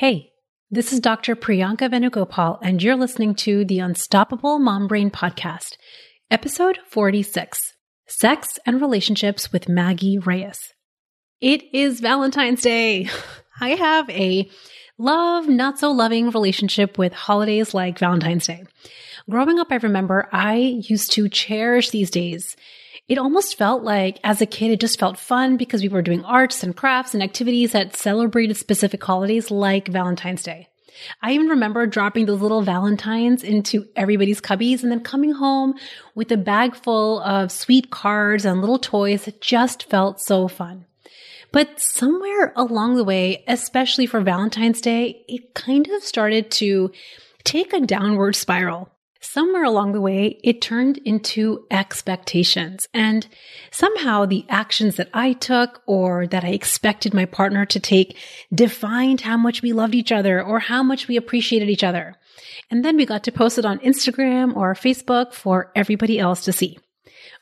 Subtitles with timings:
[0.00, 0.30] Hey,
[0.70, 1.36] this is Dr.
[1.36, 5.76] Priyanka Venugopal, and you're listening to the Unstoppable Mom Brain Podcast,
[6.30, 7.74] episode 46
[8.06, 10.72] Sex and Relationships with Maggie Reyes.
[11.42, 13.10] It is Valentine's Day.
[13.60, 14.50] I have a
[14.96, 18.64] love, not so loving relationship with holidays like Valentine's Day.
[19.28, 22.56] Growing up, I remember I used to cherish these days
[23.10, 26.24] it almost felt like as a kid, it just felt fun because we were doing
[26.24, 30.68] arts and crafts and activities that celebrated specific holidays like Valentine's Day.
[31.20, 35.74] I even remember dropping those little Valentines into everybody's cubbies and then coming home
[36.14, 40.86] with a bag full of sweet cards and little toys that just felt so fun.
[41.50, 46.92] But somewhere along the way, especially for Valentine's Day, it kind of started to
[47.42, 48.88] take a downward spiral
[49.20, 52.88] somewhere along the way, it turned into expectations.
[52.92, 53.26] And
[53.70, 58.16] somehow the actions that I took or that I expected my partner to take
[58.52, 62.16] defined how much we loved each other or how much we appreciated each other.
[62.70, 66.52] And then we got to post it on Instagram or Facebook for everybody else to
[66.52, 66.78] see.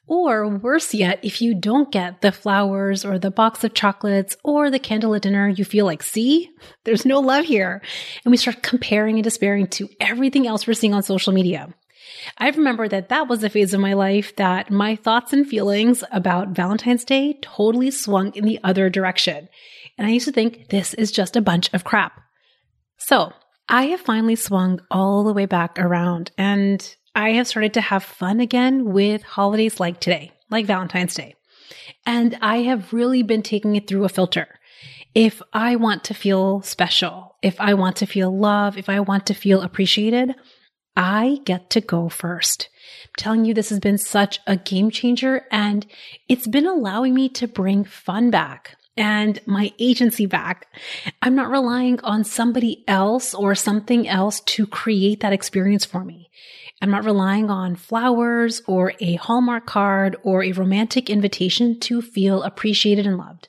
[0.08, 4.70] Or worse yet, if you don't get the flowers or the box of chocolates or
[4.70, 6.50] the candle at dinner, you feel like, see,
[6.84, 7.82] there's no love here.
[8.24, 11.74] And we start comparing and despairing to everything else we're seeing on social media.
[12.38, 16.02] I remember that that was a phase of my life that my thoughts and feelings
[16.10, 19.48] about Valentine's Day totally swung in the other direction.
[19.98, 22.18] And I used to think this is just a bunch of crap.
[22.96, 23.32] So
[23.68, 28.04] I have finally swung all the way back around and I have started to have
[28.04, 31.34] fun again with holidays like today, like Valentine's Day.
[32.06, 34.46] And I have really been taking it through a filter.
[35.16, 39.26] If I want to feel special, if I want to feel love, if I want
[39.26, 40.36] to feel appreciated,
[40.96, 42.68] I get to go first.
[43.06, 45.88] I'm telling you, this has been such a game changer and
[46.28, 50.68] it's been allowing me to bring fun back and my agency back.
[51.20, 56.30] I'm not relying on somebody else or something else to create that experience for me.
[56.80, 62.42] I'm not relying on flowers or a Hallmark card or a romantic invitation to feel
[62.42, 63.48] appreciated and loved.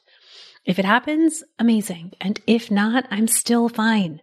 [0.65, 2.13] If it happens, amazing.
[2.19, 4.21] And if not, I'm still fine.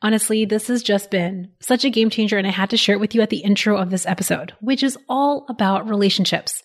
[0.00, 3.00] Honestly, this has just been such a game changer, and I had to share it
[3.00, 6.62] with you at the intro of this episode, which is all about relationships.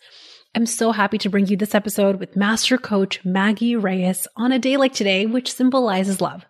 [0.55, 4.59] I'm so happy to bring you this episode with Master Coach Maggie Reyes on a
[4.59, 6.45] day like today, which symbolizes love.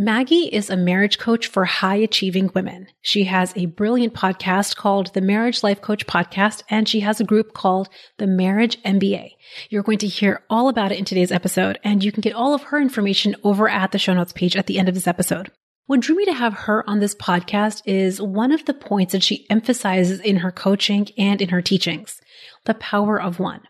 [0.00, 2.86] Maggie is a marriage coach for high achieving women.
[3.00, 7.24] She has a brilliant podcast called the Marriage Life Coach Podcast, and she has a
[7.24, 9.32] group called the Marriage MBA.
[9.70, 12.54] You're going to hear all about it in today's episode, and you can get all
[12.54, 15.50] of her information over at the show notes page at the end of this episode.
[15.86, 19.24] What drew me to have her on this podcast is one of the points that
[19.24, 22.20] she emphasizes in her coaching and in her teachings
[22.66, 23.62] the power of one.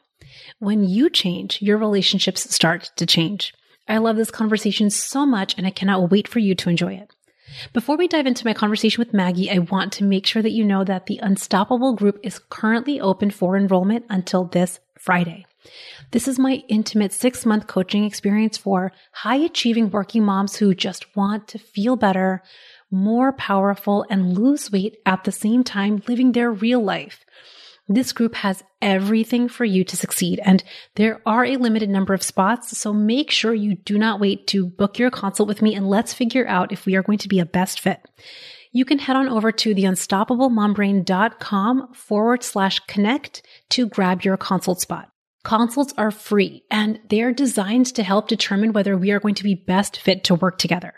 [0.59, 3.55] When you change, your relationships start to change.
[3.89, 7.15] I love this conversation so much and I cannot wait for you to enjoy it.
[7.73, 10.65] Before we dive into my conversation with Maggie, I want to make sure that you
[10.65, 15.47] know that the Unstoppable group is currently open for enrollment until this Friday.
[16.11, 21.17] This is my intimate six month coaching experience for high achieving working moms who just
[21.17, 22.43] want to feel better,
[22.91, 27.25] more powerful, and lose weight at the same time living their real life.
[27.89, 30.63] This group has everything for you to succeed, and
[30.97, 34.67] there are a limited number of spots, so make sure you do not wait to
[34.67, 37.41] book your consult with me and let's figure out if we are going to be
[37.41, 38.01] a best fit.
[38.73, 43.41] You can head on over to theunstoppablemombrain.com forward slash connect
[43.71, 45.11] to grab your consult spot.
[45.45, 49.55] Consults are free and they're designed to help determine whether we are going to be
[49.55, 50.95] best fit to work together.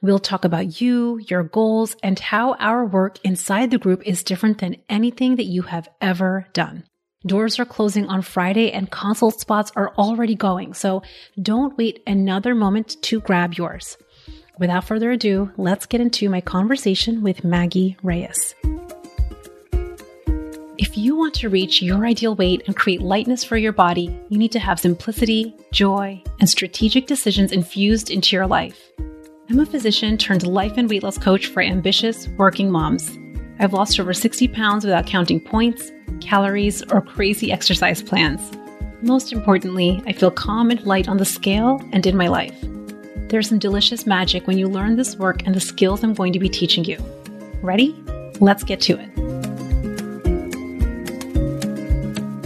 [0.00, 4.58] We'll talk about you, your goals, and how our work inside the group is different
[4.58, 6.84] than anything that you have ever done.
[7.26, 11.02] Doors are closing on Friday and consult spots are already going, so
[11.40, 13.98] don't wait another moment to grab yours.
[14.58, 18.54] Without further ado, let's get into my conversation with Maggie Reyes.
[20.80, 24.38] If you want to reach your ideal weight and create lightness for your body, you
[24.38, 28.90] need to have simplicity, joy, and strategic decisions infused into your life.
[29.50, 33.10] I'm a physician turned life and weight loss coach for ambitious working moms.
[33.58, 35.92] I've lost over 60 pounds without counting points,
[36.22, 38.40] calories, or crazy exercise plans.
[39.02, 42.58] Most importantly, I feel calm and light on the scale and in my life.
[43.28, 46.38] There's some delicious magic when you learn this work and the skills I'm going to
[46.38, 46.96] be teaching you.
[47.60, 47.94] Ready?
[48.40, 49.29] Let's get to it.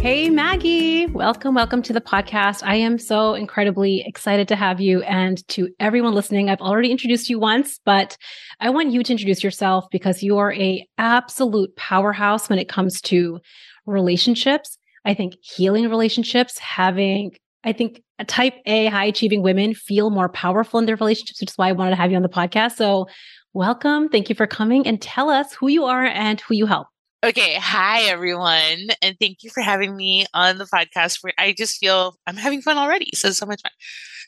[0.05, 1.07] Hey, Maggie.
[1.07, 2.63] Welcome, welcome to the podcast.
[2.63, 5.01] I am so incredibly excited to have you.
[5.05, 8.19] And to everyone listening, I've already introduced you once, but
[8.61, 13.01] I want you to introduce yourself because you are a absolute powerhouse when it comes
[13.01, 13.41] to
[13.87, 14.77] relationships.
[15.07, 17.35] I think healing relationships, having
[17.65, 21.57] I think type A high achieving women feel more powerful in their relationships, which is
[21.57, 22.73] why I wanted to have you on the podcast.
[22.73, 23.07] So,
[23.55, 24.11] welcome.
[24.11, 26.89] Thank you for coming and tell us who you are and who you help.
[27.25, 27.57] Okay.
[27.59, 28.89] Hi, everyone.
[29.01, 32.61] And thank you for having me on the podcast where I just feel I'm having
[32.61, 33.13] fun already.
[33.15, 33.73] So, so much fun.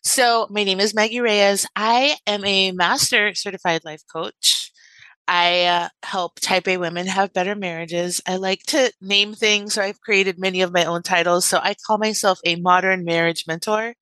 [0.03, 1.67] So, my name is Maggie Reyes.
[1.77, 4.73] I am a master certified life coach.
[5.29, 8.23] I uh, help type A women have better marriages.
[8.27, 11.45] I like to name things, so I've created many of my own titles.
[11.45, 13.95] So I call myself a modern marriage mentor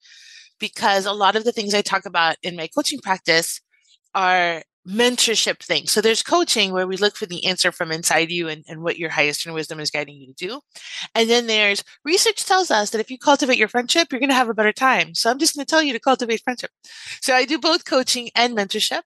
[0.61, 3.61] because a lot of the things I talk about in my coaching practice
[4.15, 5.87] are mentorship thing.
[5.87, 8.99] So there's coaching where we look for the answer from inside you and, and what
[8.99, 10.61] your highest in wisdom is guiding you to do.
[11.15, 14.35] And then there's research tells us that if you cultivate your friendship, you're going to
[14.35, 15.15] have a better time.
[15.15, 16.71] So I'm just going to tell you to cultivate friendship.
[17.21, 19.03] So I do both coaching and mentorship.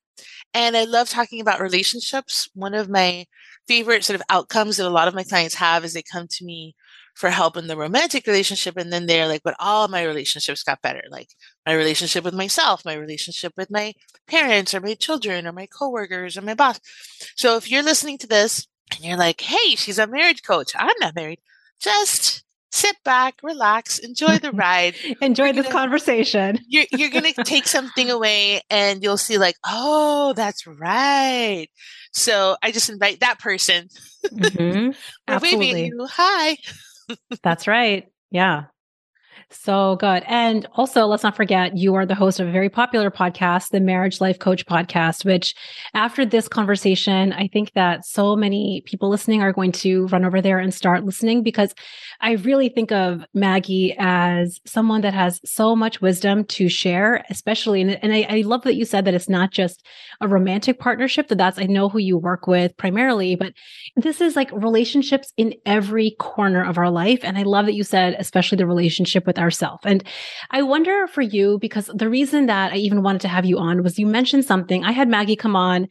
[0.52, 2.48] And I love talking about relationships.
[2.54, 3.26] One of my
[3.68, 6.44] favorite sort of outcomes that a lot of my clients have is they come to
[6.44, 6.74] me
[7.18, 8.76] for help in the romantic relationship.
[8.76, 11.02] And then they're like, but all my relationships got better.
[11.10, 11.30] Like
[11.66, 13.92] my relationship with myself, my relationship with my
[14.28, 16.78] parents or my children or my coworkers or my boss.
[17.34, 20.94] So if you're listening to this and you're like, hey, she's a marriage coach, I'm
[21.00, 21.40] not married,
[21.80, 24.94] just sit back, relax, enjoy the ride.
[25.20, 26.58] enjoy you're this gonna, conversation.
[26.68, 31.66] you're you're going to take something away and you'll see like, "Oh, that's right."
[32.12, 33.88] So, I just invite that person.
[34.26, 34.90] Mm-hmm.
[35.28, 35.86] Absolutely.
[35.86, 36.06] you.
[36.10, 36.56] Hi.
[37.42, 38.08] That's right.
[38.30, 38.64] Yeah.
[39.50, 40.24] So good.
[40.26, 43.80] And also, let's not forget, you are the host of a very popular podcast, the
[43.80, 45.54] Marriage Life Coach podcast, which
[45.94, 50.42] after this conversation, I think that so many people listening are going to run over
[50.42, 51.74] there and start listening because
[52.20, 57.80] I really think of Maggie as someone that has so much wisdom to share, especially.
[57.80, 59.82] And, and I, I love that you said that it's not just
[60.20, 63.54] a romantic partnership, that that's, I know who you work with primarily, but
[63.96, 67.20] this is like relationships in every corner of our life.
[67.22, 69.82] And I love that you said, especially the relationship with ourselves.
[69.84, 70.04] And
[70.50, 73.82] I wonder for you, because the reason that I even wanted to have you on
[73.82, 74.84] was you mentioned something.
[74.84, 75.88] I had Maggie come on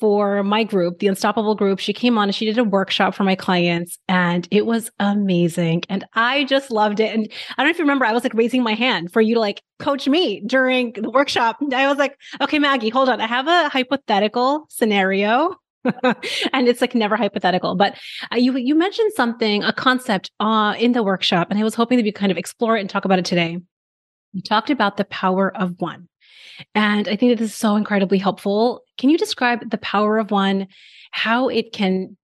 [0.00, 1.78] for my group, the Unstoppable group.
[1.78, 5.84] She came on and she did a workshop for my clients and it was amazing.
[5.88, 7.14] And I just loved it.
[7.14, 9.34] And I don't know if you remember, I was like raising my hand for you
[9.34, 11.58] to like coach me during the workshop.
[11.72, 13.20] I was like, okay, Maggie, hold on.
[13.20, 15.54] I have a hypothetical scenario
[16.52, 17.74] and it's like never hypothetical.
[17.74, 17.98] But
[18.32, 21.98] uh, you you mentioned something, a concept uh, in the workshop, and I was hoping
[21.98, 23.58] that we kind of explore it and talk about it today.
[24.32, 26.08] You talked about the power of one,
[26.74, 28.82] and I think that this is so incredibly helpful.
[28.98, 30.66] Can you describe the power of one?
[31.12, 32.16] How it can?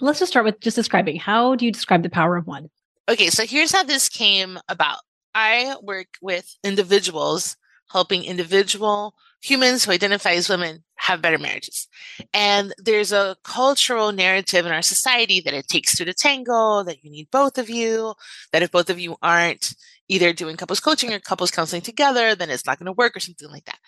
[0.00, 1.16] Let's just start with just describing.
[1.16, 2.68] How do you describe the power of one?
[3.08, 4.98] Okay, so here's how this came about.
[5.34, 7.56] I work with individuals,
[7.90, 11.86] helping individual humans who identify as women have better marriages.
[12.32, 17.04] And there's a cultural narrative in our society that it takes two to tango, that
[17.04, 18.14] you need both of you,
[18.52, 19.74] that if both of you aren't
[20.08, 23.20] either doing couples coaching or couples counseling together, then it's not going to work or
[23.20, 23.78] something like that.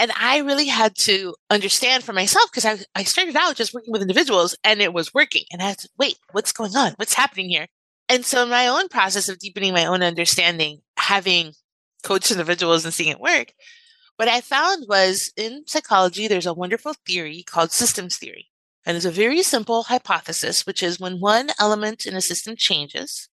[0.00, 3.92] And I really had to understand for myself because I, I started out just working
[3.92, 5.44] with individuals and it was working.
[5.52, 6.94] And I had to wait, what's going on?
[6.96, 7.68] What's happening here?
[8.08, 11.52] And so in my own process of deepening my own understanding, having
[12.02, 13.52] coached individuals and seeing it work,
[14.16, 18.48] what I found was in psychology, there's a wonderful theory called systems theory.
[18.84, 23.28] And it's a very simple hypothesis, which is when one element in a system changes,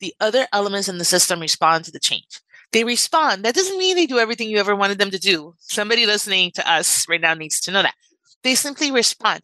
[0.00, 2.40] the other elements in the system respond to the change.
[2.72, 3.44] They respond.
[3.44, 5.54] That doesn't mean they do everything you ever wanted them to do.
[5.58, 7.94] Somebody listening to us right now needs to know that.
[8.42, 9.42] They simply respond.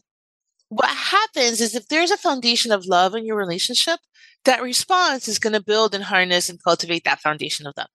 [0.69, 4.01] What happens is if there's a foundation of love in your relationship,
[4.45, 7.89] that response is going to build and harness and cultivate that foundation of love.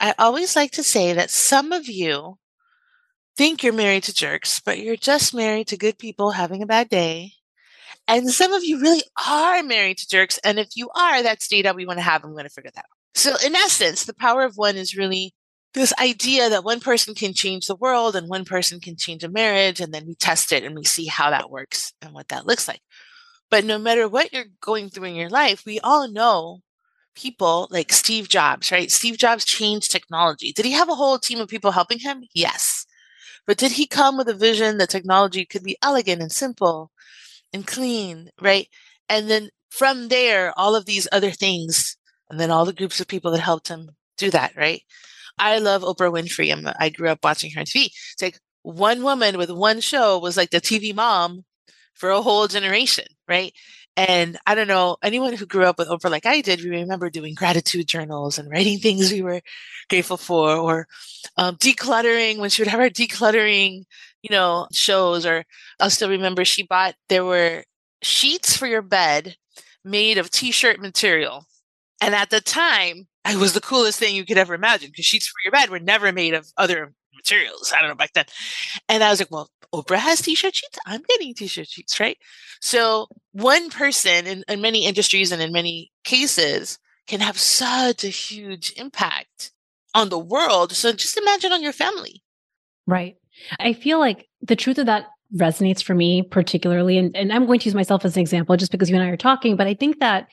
[0.00, 2.38] I always like to say that some of you
[3.36, 6.88] think you're married to jerks, but you're just married to good people having a bad
[6.88, 7.32] day.
[8.06, 10.38] And some of you really are married to jerks.
[10.44, 12.24] And if you are, that's data we want to have.
[12.24, 12.84] I'm going to figure that out.
[13.14, 15.34] So, in essence, the power of one is really
[15.72, 19.28] this idea that one person can change the world and one person can change a
[19.28, 19.80] marriage.
[19.80, 22.68] And then we test it and we see how that works and what that looks
[22.68, 22.80] like.
[23.50, 26.60] But no matter what you're going through in your life, we all know
[27.14, 28.90] people like Steve Jobs, right?
[28.90, 30.52] Steve Jobs changed technology.
[30.52, 32.24] Did he have a whole team of people helping him?
[32.34, 32.86] Yes.
[33.46, 36.90] But did he come with a vision that technology could be elegant and simple
[37.52, 38.68] and clean, right?
[39.08, 41.96] And then from there, all of these other things,
[42.30, 44.82] and then all the groups of people that helped him do that, right?
[45.38, 46.52] I love Oprah Winfrey.
[46.52, 47.86] I'm, I grew up watching her on TV.
[48.12, 51.44] It's like one woman with one show was like the TV mom
[51.94, 53.52] for a whole generation, right?
[53.96, 57.10] And I don't know, anyone who grew up with Oprah like I did, we remember
[57.10, 59.40] doing gratitude journals and writing things we were
[59.88, 60.88] grateful for, or
[61.36, 63.84] um, decluttering when she would have her decluttering,
[64.22, 65.24] you know, shows.
[65.24, 65.44] Or
[65.78, 67.64] I'll still remember she bought, there were
[68.02, 69.36] sheets for your bed
[69.84, 71.46] made of t shirt material.
[72.00, 75.28] And at the time, it was the coolest thing you could ever imagine because sheets
[75.28, 76.92] for your bed were never made of other
[77.24, 77.72] materials.
[77.74, 78.26] I don't know back then.
[78.88, 80.78] And I was like, well, Oprah has t-shirt sheets.
[80.86, 82.18] I'm getting t-shirt sheets, right?
[82.60, 88.08] So one person in, in many industries and in many cases can have such a
[88.08, 89.52] huge impact
[89.94, 90.72] on the world.
[90.72, 92.22] So just imagine on your family.
[92.86, 93.16] Right.
[93.58, 97.58] I feel like the truth of that resonates for me particularly and, and i'm going
[97.58, 99.74] to use myself as an example just because you and i are talking but i
[99.74, 100.28] think that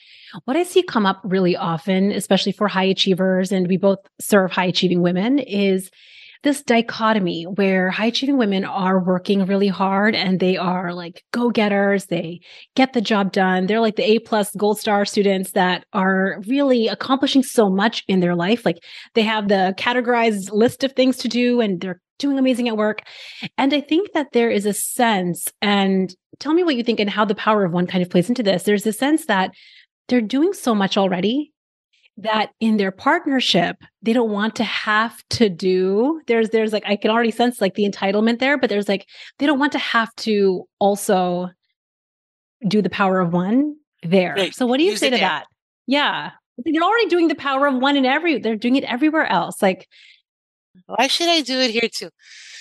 [0.45, 4.51] what i see come up really often especially for high achievers and we both serve
[4.51, 5.89] high achieving women is
[6.43, 11.49] this dichotomy where high achieving women are working really hard and they are like go
[11.49, 12.05] getters.
[12.05, 12.41] They
[12.75, 13.67] get the job done.
[13.67, 18.21] They're like the A plus gold star students that are really accomplishing so much in
[18.21, 18.65] their life.
[18.65, 18.83] Like
[19.13, 23.01] they have the categorized list of things to do and they're doing amazing at work.
[23.57, 27.09] And I think that there is a sense, and tell me what you think and
[27.09, 28.63] how the power of one kind of plays into this.
[28.63, 29.51] There's a sense that
[30.07, 31.50] they're doing so much already
[32.21, 36.95] that in their partnership they don't want to have to do there's there's like i
[36.95, 39.07] can already sense like the entitlement there but there's like
[39.39, 41.49] they don't want to have to also
[42.67, 44.33] do the power of one there.
[44.35, 44.53] Right.
[44.53, 45.19] so what do you Use say to there.
[45.19, 45.45] that?
[45.87, 46.31] yeah.
[46.63, 49.87] They're already doing the power of one in every they're doing it everywhere else like
[50.85, 52.09] why should i do it here too?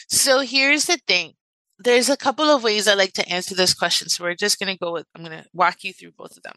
[0.08, 1.32] So here's the thing.
[1.78, 4.72] There's a couple of ways i like to answer this question so we're just going
[4.72, 6.54] to go with i'm going to walk you through both of them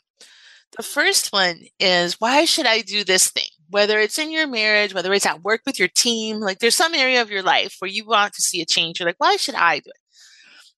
[0.78, 3.48] the first one is why should I do this thing?
[3.70, 6.94] Whether it's in your marriage, whether it's at work with your team, like there's some
[6.94, 9.00] area of your life where you want to see a change.
[9.00, 10.00] You're like, why should I do it?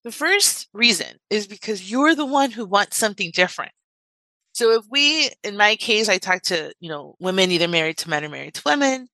[0.04, 3.72] The first reason is because you're the one who wants something different.
[4.54, 8.10] So if we, in my case, I talk to, you know, women either married to
[8.10, 9.10] men or married to women,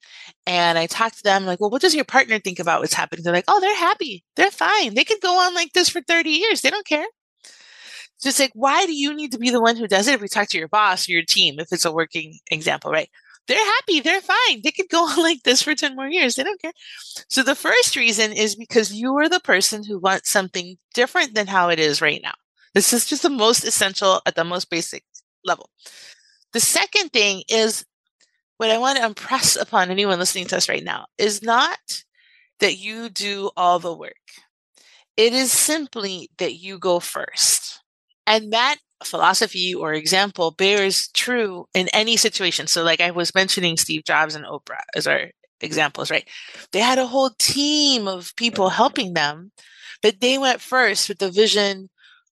[0.45, 3.23] and I talk to them like, well, what does your partner think about what's happening?
[3.23, 4.23] They're like, oh, they're happy.
[4.35, 4.93] They're fine.
[4.93, 6.61] They could go on like this for 30 years.
[6.61, 7.07] They don't care.
[8.22, 10.22] So it's like, why do you need to be the one who does it if
[10.22, 13.10] we talk to your boss or your team, if it's a working example, right?
[13.48, 14.62] They're happy, they're fine.
[14.63, 16.36] They could go on like this for 10 more years.
[16.36, 16.72] They don't care.
[17.30, 21.48] So the first reason is because you are the person who wants something different than
[21.48, 22.34] how it is right now.
[22.75, 25.04] This is just the most essential at the most basic
[25.44, 25.70] level.
[26.54, 27.84] The second thing is
[28.58, 32.04] what I want to impress upon anyone listening to us right now is not
[32.60, 34.13] that you do all the work.
[35.18, 37.61] It is simply that you go first.
[38.28, 42.68] And that philosophy or example bears true in any situation.
[42.68, 46.28] So, like I was mentioning Steve Jobs and Oprah as our examples, right?
[46.72, 49.51] They had a whole team of people helping them,
[50.01, 51.90] but they went first with the vision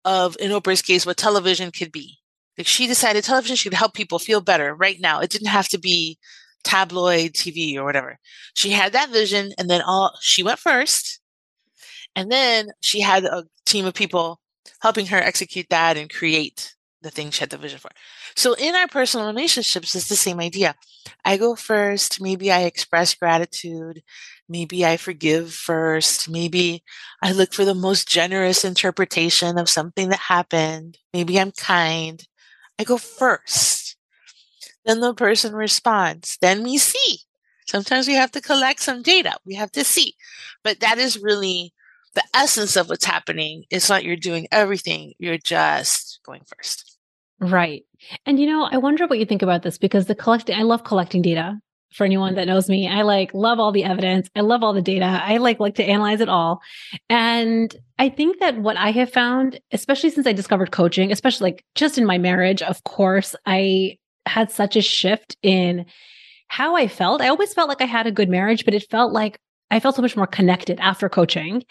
[0.04, 2.18] of, in Oprah's case, what television could be.
[2.56, 5.20] Like she decided television should help people feel better right now.
[5.20, 6.18] It didn't have to be
[6.64, 8.18] tabloid TV or whatever.
[8.54, 11.20] She had that vision and then all she went first.
[12.14, 14.40] And then she had a team of people
[14.80, 17.90] helping her execute that and create the thing she had the vision for.
[18.34, 20.74] So in our personal relationships, it's the same idea.
[21.24, 22.20] I go first.
[22.20, 24.02] Maybe I express gratitude.
[24.48, 26.28] Maybe I forgive first.
[26.28, 26.82] Maybe
[27.22, 30.98] I look for the most generous interpretation of something that happened.
[31.12, 32.26] Maybe I'm kind.
[32.78, 33.96] I go first.
[34.84, 36.38] Then the person responds.
[36.40, 37.20] Then we see.
[37.66, 39.36] Sometimes we have to collect some data.
[39.44, 40.14] We have to see.
[40.62, 41.72] But that is really
[42.16, 43.64] the essence of what's happening.
[43.70, 46.98] It's not you're doing everything, you're just going first.
[47.38, 47.84] Right.
[48.24, 50.82] And you know, I wonder what you think about this because the collecting, I love
[50.82, 51.58] collecting data.
[51.92, 54.28] For anyone that knows me, I like love all the evidence.
[54.36, 55.22] I love all the data.
[55.24, 56.60] I like like to analyze it all.
[57.08, 61.64] And I think that what I have found, especially since I discovered coaching, especially like
[61.74, 63.96] just in my marriage, of course, I
[64.26, 65.86] had such a shift in
[66.48, 67.22] how I felt.
[67.22, 69.38] I always felt like I had a good marriage, but it felt like
[69.70, 71.64] I felt so much more connected after coaching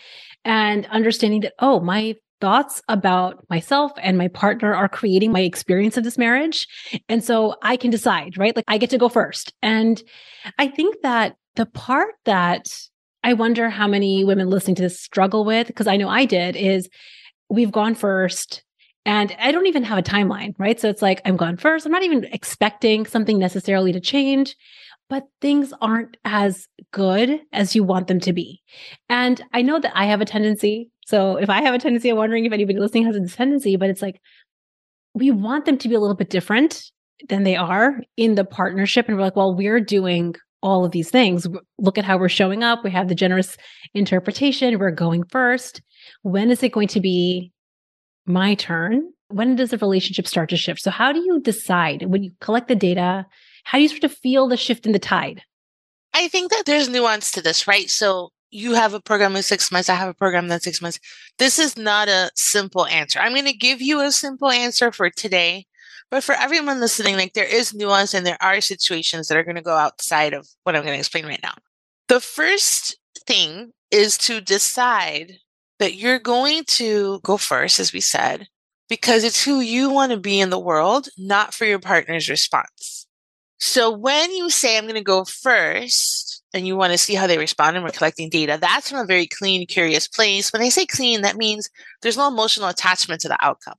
[0.45, 5.97] and understanding that, oh, my thoughts about myself and my partner are creating my experience
[5.97, 6.67] of this marriage.
[7.09, 8.55] And so I can decide, right?
[8.55, 9.53] Like I get to go first.
[9.61, 10.01] And
[10.59, 12.67] I think that the part that
[13.23, 16.55] I wonder how many women listening to this struggle with, because I know I did,
[16.55, 16.89] is
[17.49, 18.63] we've gone first
[19.05, 20.79] and I don't even have a timeline, right?
[20.79, 21.85] So it's like I'm gone first.
[21.85, 24.55] I'm not even expecting something necessarily to change
[25.09, 28.61] but things aren't as good as you want them to be.
[29.09, 30.89] And I know that I have a tendency.
[31.05, 33.89] So if I have a tendency, I'm wondering if anybody listening has a tendency, but
[33.89, 34.19] it's like
[35.13, 36.91] we want them to be a little bit different
[37.29, 39.07] than they are in the partnership.
[39.07, 41.47] And we're like, well, we're doing all of these things.
[41.77, 42.83] Look at how we're showing up.
[42.83, 43.55] We have the generous
[43.93, 44.79] interpretation.
[44.79, 45.81] We're going first.
[46.23, 47.51] When is it going to be
[48.25, 49.11] my turn?
[49.29, 50.81] When does the relationship start to shift?
[50.81, 53.25] So, how do you decide when you collect the data?
[53.65, 55.41] How do you sort of feel the shift in the tide?
[56.13, 57.89] I think that there's nuance to this, right?
[57.89, 59.89] So you have a program in six months.
[59.89, 60.99] I have a program that's six months.
[61.39, 63.19] This is not a simple answer.
[63.19, 65.65] I'm going to give you a simple answer for today,
[66.11, 69.55] But for everyone listening, like there is nuance and there are situations that are going
[69.55, 71.55] to go outside of what I'm going to explain right now.
[72.07, 75.33] The first thing is to decide
[75.79, 78.47] that you're going to go first, as we said,
[78.87, 83.04] because it's who you want to be in the world, not for your partner's response.
[83.57, 87.27] So when you say, I'm going to go first, and you want to see how
[87.27, 90.53] they respond and we're collecting data, that's from a very clean, curious place.
[90.53, 91.69] When I say clean, that means
[92.01, 93.75] there's no emotional attachment to the outcome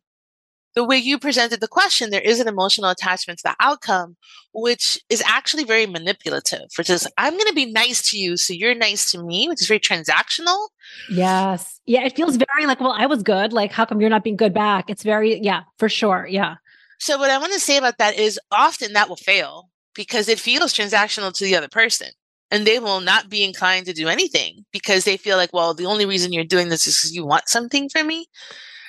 [0.77, 4.15] the way you presented the question, there is an emotional attachment to the outcome,
[4.53, 8.53] which is actually very manipulative, which is, I'm going to be nice to you, so
[8.53, 10.69] you're nice to me, which is very transactional.
[11.11, 11.81] Yes.
[11.87, 12.05] Yeah.
[12.05, 13.55] It feels very like, well, I was good.
[13.55, 14.91] Like, how come you're not being good back?
[14.91, 16.29] It's very, yeah, for sure.
[16.31, 16.57] Yeah.
[16.99, 20.41] So, what I want to say about that is often that will fail because it
[20.41, 22.09] feels transactional to the other person.
[22.51, 25.87] And they will not be inclined to do anything because they feel like, well, the
[25.87, 28.27] only reason you're doing this is because you want something from me.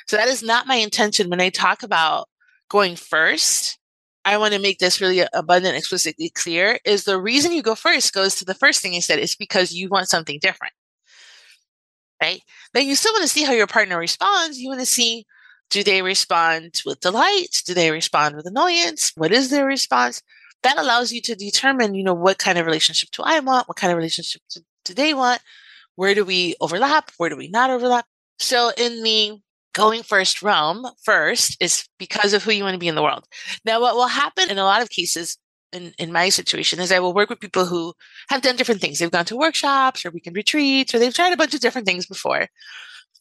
[0.07, 2.29] So that is not my intention when I talk about
[2.69, 3.79] going first.
[4.25, 8.13] I want to make this really abundant, explicitly clear is the reason you go first
[8.13, 9.19] goes to the first thing you said.
[9.19, 10.73] It's because you want something different.
[12.21, 12.41] Right.
[12.73, 14.59] Then you still want to see how your partner responds.
[14.59, 15.25] You want to see
[15.69, 17.62] do they respond with delight?
[17.65, 19.12] Do they respond with annoyance?
[19.15, 20.21] What is their response?
[20.63, 23.67] That allows you to determine, you know, what kind of relationship do I want?
[23.67, 25.41] What kind of relationship do, do they want?
[25.95, 27.12] Where do we overlap?
[27.17, 28.05] Where do we not overlap?
[28.39, 29.39] So in the
[29.74, 33.25] going first realm first is because of who you want to be in the world.
[33.63, 35.38] Now, what will happen in a lot of cases
[35.71, 37.93] in, in my situation is I will work with people who
[38.29, 39.00] have done different things.
[39.00, 42.05] They've gone to workshops or weekend retreats or they've tried a bunch of different things
[42.05, 42.47] before.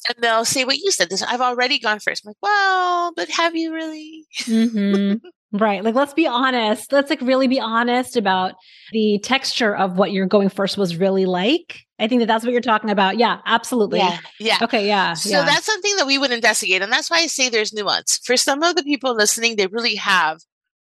[0.08, 1.10] And they'll say what you said.
[1.10, 2.25] This I've already gone first.
[2.25, 4.26] I'm like, well, but have you really?
[4.42, 5.26] Mm-hmm.
[5.52, 5.82] Right.
[5.82, 6.92] Like, let's be honest.
[6.92, 8.54] Let's like really be honest about
[8.92, 11.80] the texture of what you're going first was really like.
[11.98, 13.16] I think that that's what you're talking about.
[13.16, 14.00] Yeah, absolutely.
[14.00, 14.18] Yeah.
[14.38, 14.58] Yeah.
[14.62, 14.86] Okay.
[14.86, 15.14] Yeah.
[15.14, 15.44] So yeah.
[15.44, 16.82] that's something that we would investigate.
[16.82, 18.20] And that's why I say there's nuance.
[18.25, 20.40] For some of the people listening, they really have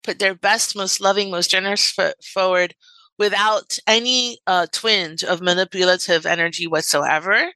[0.04, 2.76] put their best, most loving, most generous foot forward
[3.18, 7.52] without any uh, twinge of manipulative energy whatsoever.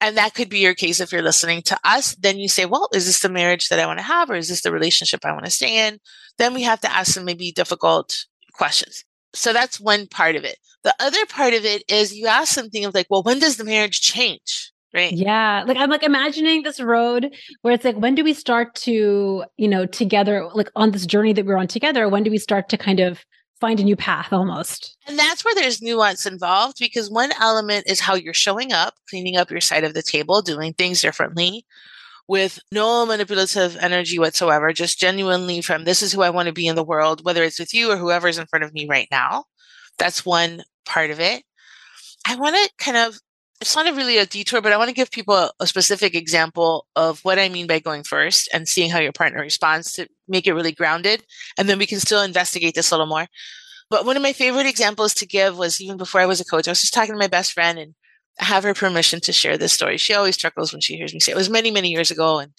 [0.00, 2.14] And that could be your case if you're listening to us.
[2.16, 4.48] Then you say, well, is this the marriage that I want to have or is
[4.48, 5.98] this the relationship I want to stay in?
[6.38, 9.04] Then we have to ask some maybe difficult questions.
[9.32, 10.58] So that's one part of it.
[10.84, 13.64] The other part of it is you ask something of like, well, when does the
[13.64, 14.70] marriage change?
[14.94, 15.12] Right.
[15.12, 15.64] Yeah.
[15.66, 19.68] Like I'm like imagining this road where it's like, when do we start to, you
[19.68, 22.78] know, together, like on this journey that we're on together, when do we start to
[22.78, 23.24] kind of
[23.60, 24.96] find a new path almost.
[25.06, 29.36] And that's where there's nuance involved because one element is how you're showing up, cleaning
[29.36, 31.64] up your side of the table, doing things differently
[32.28, 36.66] with no manipulative energy whatsoever, just genuinely from this is who I want to be
[36.66, 39.44] in the world, whether it's with you or whoever's in front of me right now.
[39.98, 41.44] That's one part of it.
[42.26, 43.20] I want to kind of
[43.60, 46.86] it's not a really a detour, but I want to give people a, specific example
[46.94, 50.46] of what I mean by going first and seeing how your partner responds to make
[50.46, 51.24] it really grounded.
[51.56, 53.26] And then we can still investigate this a little more.
[53.88, 56.68] But one of my favorite examples to give was even before I was a coach,
[56.68, 57.94] I was just talking to my best friend and
[58.40, 59.96] I have her permission to share this story.
[59.96, 62.38] She always chuckles when she hears me say it was many, many years ago.
[62.38, 62.52] And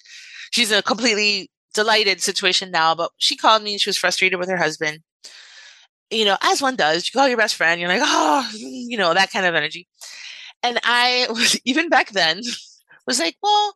[0.51, 4.39] she's in a completely delighted situation now, but she called me and she was frustrated
[4.39, 4.99] with her husband.
[6.09, 9.13] You know, as one does, you call your best friend, you're like, oh, you know,
[9.13, 9.87] that kind of energy.
[10.63, 12.41] And I was, even back then,
[13.05, 13.75] was like, well,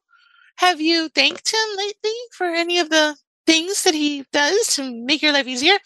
[0.57, 3.15] have you thanked him lately for any of the
[3.47, 5.77] things that he does to make your life easier?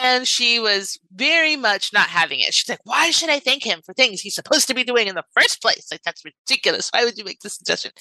[0.00, 2.54] And she was very much not having it.
[2.54, 5.14] She's like, why should I thank him for things he's supposed to be doing in
[5.14, 5.88] the first place?
[5.90, 6.90] Like, that's ridiculous.
[6.90, 7.92] Why would you make this suggestion?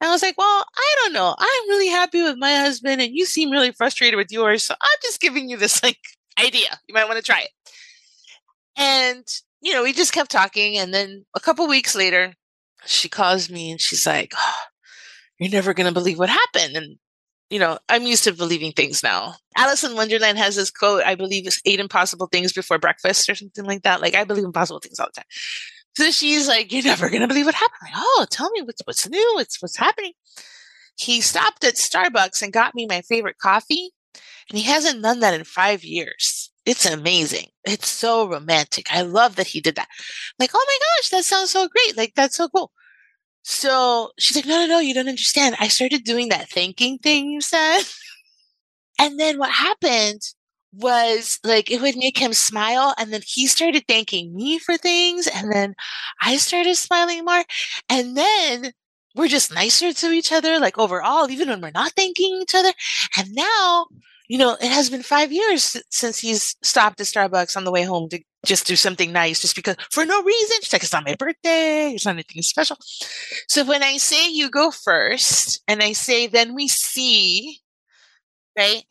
[0.00, 1.34] And I was like, well, I don't know.
[1.38, 4.64] I'm really happy with my husband and you seem really frustrated with yours.
[4.64, 6.00] So I'm just giving you this like
[6.38, 6.78] idea.
[6.88, 7.50] You might want to try it.
[8.76, 9.24] And
[9.62, 10.76] you know, we just kept talking.
[10.76, 12.34] And then a couple weeks later,
[12.84, 14.62] she calls me and she's like, oh,
[15.38, 16.76] You're never going to believe what happened.
[16.76, 16.96] And,
[17.48, 19.34] you know, I'm used to believing things now.
[19.56, 23.34] Alice in Wonderland has this quote, I believe it's eight impossible things before breakfast or
[23.34, 24.00] something like that.
[24.00, 25.26] Like, I believe impossible things all the time.
[25.96, 27.78] So she's like, You're never going to believe what happened.
[27.82, 29.32] Like, oh, tell me what's, what's new?
[29.34, 30.12] What's, what's happening?
[30.96, 33.90] He stopped at Starbucks and got me my favorite coffee.
[34.50, 36.51] And he hasn't done that in five years.
[36.64, 37.48] It's amazing.
[37.64, 38.86] It's so romantic.
[38.92, 39.88] I love that he did that.
[39.90, 41.96] I'm like, oh my gosh, that sounds so great.
[41.96, 42.70] Like, that's so cool.
[43.42, 45.56] So she's like, no, no, no, you don't understand.
[45.60, 47.82] I started doing that thinking thing you said.
[48.98, 50.20] and then what happened
[50.74, 55.26] was like it would make him smile and then he started thanking me for things
[55.26, 55.74] and then
[56.22, 57.44] I started smiling more
[57.90, 58.72] and then
[59.14, 62.72] we're just nicer to each other like overall even when we're not thanking each other
[63.18, 63.86] and now
[64.28, 67.82] you know, it has been five years since he's stopped at Starbucks on the way
[67.82, 70.56] home to just do something nice, just because for no reason.
[70.62, 71.92] She's like, it's not my birthday.
[71.94, 72.76] It's not anything special.
[73.48, 77.58] So when I say you go first and I say, then we see,
[78.56, 78.84] right?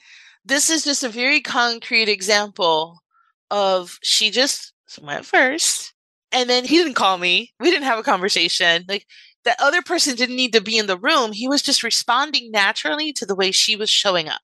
[0.46, 3.02] this is just a very concrete example
[3.50, 5.94] of she just went first
[6.32, 7.54] and then he didn't call me.
[7.60, 8.86] We didn't have a conversation.
[8.88, 9.06] Like
[9.46, 11.32] that other person didn't need to be in the room.
[11.32, 14.42] He was just responding naturally to the way she was showing up.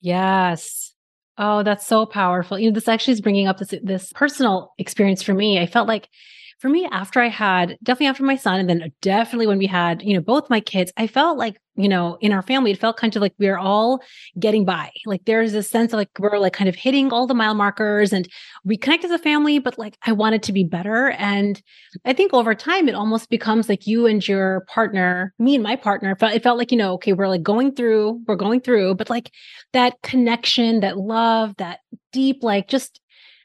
[0.00, 0.92] Yes.
[1.38, 2.58] Oh, that's so powerful.
[2.58, 5.58] You know, this actually is bringing up this this personal experience for me.
[5.58, 6.08] I felt like
[6.58, 10.02] for me, after I had definitely after my son, and then definitely when we had,
[10.02, 12.96] you know, both my kids, I felt like, you know, in our family, it felt
[12.96, 14.00] kind of like we are all
[14.38, 14.90] getting by.
[15.04, 18.14] Like there's a sense of like we're like kind of hitting all the mile markers
[18.14, 18.26] and
[18.64, 21.10] we connect as a family, but like I wanted to be better.
[21.10, 21.60] And
[22.06, 25.76] I think over time, it almost becomes like you and your partner, me and my
[25.76, 29.10] partner, it felt like, you know, okay, we're like going through, we're going through, but
[29.10, 29.30] like
[29.74, 31.80] that connection, that love, that
[32.12, 33.00] deep, like just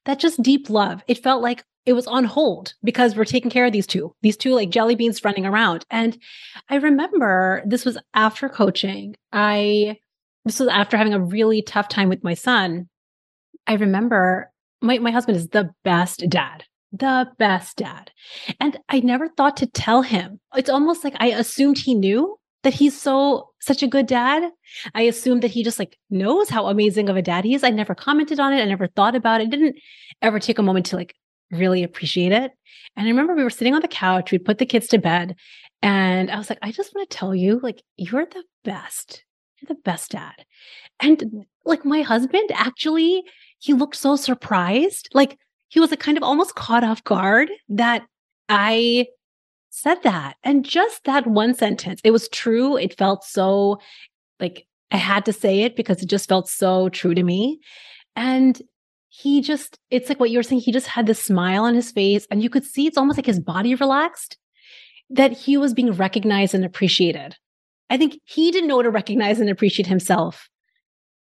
[0.05, 1.03] that just deep love.
[1.07, 4.37] It felt like it was on hold because we're taking care of these two, these
[4.37, 5.85] two like jelly beans running around.
[5.89, 6.17] And
[6.69, 9.15] I remember this was after coaching.
[9.31, 9.97] I,
[10.45, 12.87] this was after having a really tough time with my son.
[13.67, 18.11] I remember my, my husband is the best dad, the best dad.
[18.59, 20.39] And I never thought to tell him.
[20.55, 24.51] It's almost like I assumed he knew that he's so such a good dad.
[24.95, 27.63] I assumed that he just like knows how amazing of a dad he is.
[27.63, 28.61] I never commented on it.
[28.61, 29.49] I never thought about it.
[29.49, 29.75] Didn't
[30.21, 31.15] ever take a moment to like
[31.51, 32.51] really appreciate it.
[32.95, 35.35] And I remember we were sitting on the couch, we'd put the kids to bed,
[35.81, 39.23] and I was like, I just want to tell you, like, you're the best.
[39.59, 40.45] You're the best dad.
[40.99, 43.23] And like my husband actually,
[43.59, 45.09] he looked so surprised.
[45.13, 48.03] Like he was like kind of almost caught off guard that
[48.49, 49.07] I
[49.71, 50.35] said that.
[50.43, 52.77] And just that one sentence, it was true.
[52.77, 53.79] It felt so
[54.39, 57.59] like I had to say it because it just felt so true to me.
[58.15, 58.61] And
[59.07, 60.61] he just, it's like what you were saying.
[60.61, 63.25] He just had this smile on his face, and you could see it's almost like
[63.25, 64.37] his body relaxed
[65.09, 67.35] that he was being recognized and appreciated.
[67.89, 70.49] I think he didn't know to recognize and appreciate himself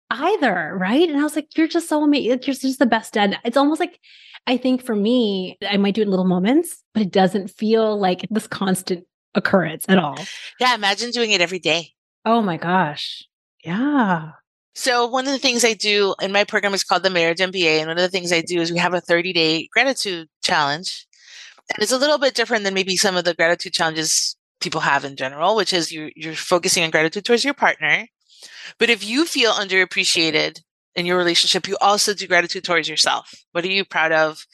[0.09, 1.09] either, right?
[1.09, 2.27] And I was like, you're just so amazing.
[2.27, 3.37] You're just the best dad.
[3.43, 3.99] It's almost like,
[4.45, 7.97] I think for me, I might do it in little moments, but it doesn't feel
[7.97, 10.17] like this constant occurrence at all.
[10.59, 11.91] Yeah, imagine doing it every day.
[12.25, 13.23] Oh my gosh.
[13.63, 14.31] Yeah.
[14.75, 17.79] So one of the things I do in my program is called the Marriage MBA.
[17.79, 21.05] And one of the things I do is we have a 30 day gratitude challenge.
[21.73, 25.05] And it's a little bit different than maybe some of the gratitude challenges people have
[25.05, 28.07] in general, which is you're, you're focusing on gratitude towards your partner.
[28.79, 30.61] But if you feel underappreciated
[30.95, 33.33] in your relationship, you also do gratitude towards yourself.
[33.51, 34.45] What are you proud of?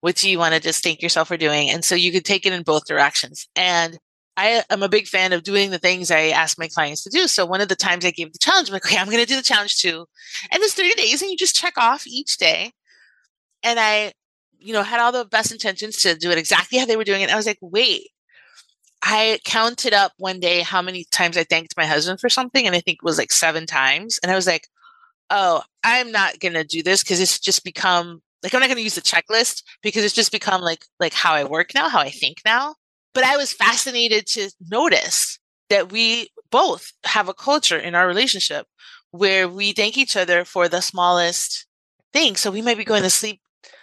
[0.00, 1.70] What do you want to just thank yourself for doing?
[1.70, 3.46] And so you could take it in both directions.
[3.54, 3.98] And
[4.36, 7.28] I am a big fan of doing the things I ask my clients to do.
[7.28, 9.26] So one of the times I gave the challenge, I'm like, okay, I'm going to
[9.26, 10.06] do the challenge too.
[10.50, 12.72] And it's 30 days and you just check off each day.
[13.62, 14.12] And I,
[14.58, 17.20] you know, had all the best intentions to do it exactly how they were doing
[17.20, 17.30] it.
[17.30, 18.08] I was like, wait,
[19.02, 22.66] I counted up one day how many times I thanked my husband for something.
[22.66, 24.18] And I think it was like seven times.
[24.22, 24.66] And I was like,
[25.32, 28.76] oh, I'm not going to do this because it's just become like, I'm not going
[28.76, 32.00] to use the checklist because it's just become like, like how I work now, how
[32.00, 32.74] I think now.
[33.14, 35.38] But I was fascinated to notice
[35.70, 38.66] that we both have a culture in our relationship
[39.10, 41.66] where we thank each other for the smallest
[42.12, 42.36] thing.
[42.36, 43.40] So we might be going to sleep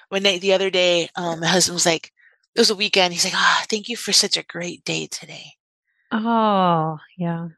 [0.09, 1.09] one night the other day.
[1.15, 2.12] Um, my husband was like,
[2.55, 3.13] it was a weekend.
[3.13, 5.53] He's like, ah, oh, thank you for such a great day today.
[6.12, 7.49] Oh, yeah.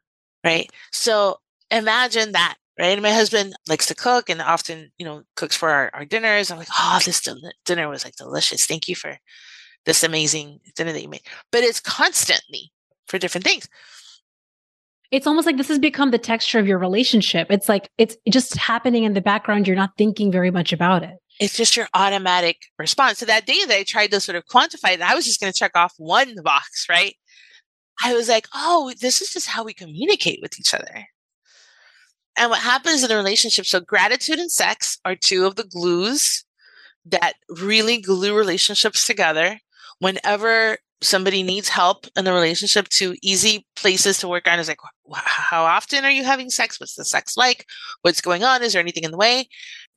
[0.44, 0.70] Right.
[0.92, 1.38] So
[1.70, 2.56] imagine that.
[2.78, 2.92] Right.
[2.92, 6.50] And my husband likes to cook and often, you know, cooks for our, our dinners.
[6.50, 7.20] I'm like, oh, this
[7.66, 8.64] dinner was like delicious.
[8.64, 9.18] Thank you for
[9.84, 11.22] this amazing dinner that you made.
[11.50, 12.72] But it's constantly
[13.08, 13.68] for different things.
[15.10, 17.48] It's almost like this has become the texture of your relationship.
[17.50, 19.66] It's like it's just happening in the background.
[19.66, 21.16] You're not thinking very much about it.
[21.38, 23.18] It's just your automatic response.
[23.18, 25.52] So that day that I tried to sort of quantify it, I was just going
[25.52, 27.14] to check off one box, right?
[28.02, 31.06] I was like, oh, this is just how we communicate with each other.
[32.36, 36.44] And what happens in a relationship, so gratitude and sex are two of the glues
[37.04, 39.58] that really glue relationships together.
[39.98, 44.78] Whenever somebody needs help in the relationship to easy places to work on is like
[45.14, 46.78] how often are you having sex?
[46.80, 47.66] What's the sex like?
[48.02, 48.62] What's going on?
[48.62, 49.48] Is there anything in the way?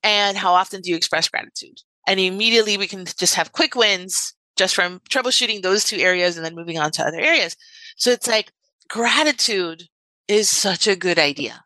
[0.04, 1.80] And how often do you express gratitude?
[2.08, 6.46] And immediately we can just have quick wins just from troubleshooting those two areas and
[6.46, 7.56] then moving on to other areas.
[7.98, 8.52] So it's like
[8.90, 9.84] gratitude
[10.28, 11.65] is such a good idea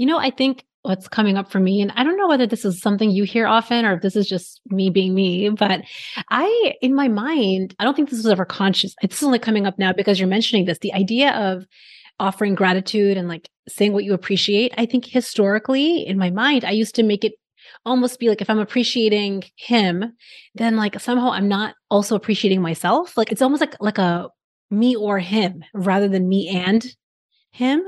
[0.00, 2.64] you know i think what's coming up for me and i don't know whether this
[2.64, 5.82] is something you hear often or if this is just me being me but
[6.30, 9.78] i in my mind i don't think this was ever conscious it's only coming up
[9.78, 11.64] now because you're mentioning this the idea of
[12.18, 16.70] offering gratitude and like saying what you appreciate i think historically in my mind i
[16.70, 17.32] used to make it
[17.84, 20.12] almost be like if i'm appreciating him
[20.54, 23.16] then like somehow i'm not also appreciating myself.
[23.16, 24.28] Like it's almost like like a
[24.70, 26.86] me or him rather than me and
[27.50, 27.82] him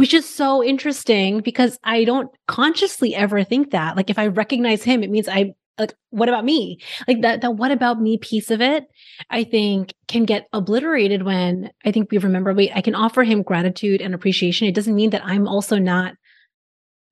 [0.00, 3.98] which is so interesting because I don't consciously ever think that.
[3.98, 6.78] Like if I recognize him, it means I like what about me?
[7.06, 8.86] Like that that what about me piece of it,
[9.28, 13.42] I think can get obliterated when I think we remember wait, I can offer him
[13.42, 14.66] gratitude and appreciation.
[14.66, 16.14] It doesn't mean that I'm also not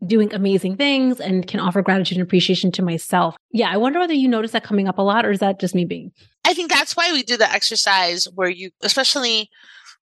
[0.06, 3.36] doing amazing things and can offer gratitude and appreciation to myself.
[3.52, 5.74] Yeah, I wonder whether you notice that coming up a lot or is that just
[5.74, 6.10] me being?
[6.42, 9.50] I think that's why we do the exercise where you especially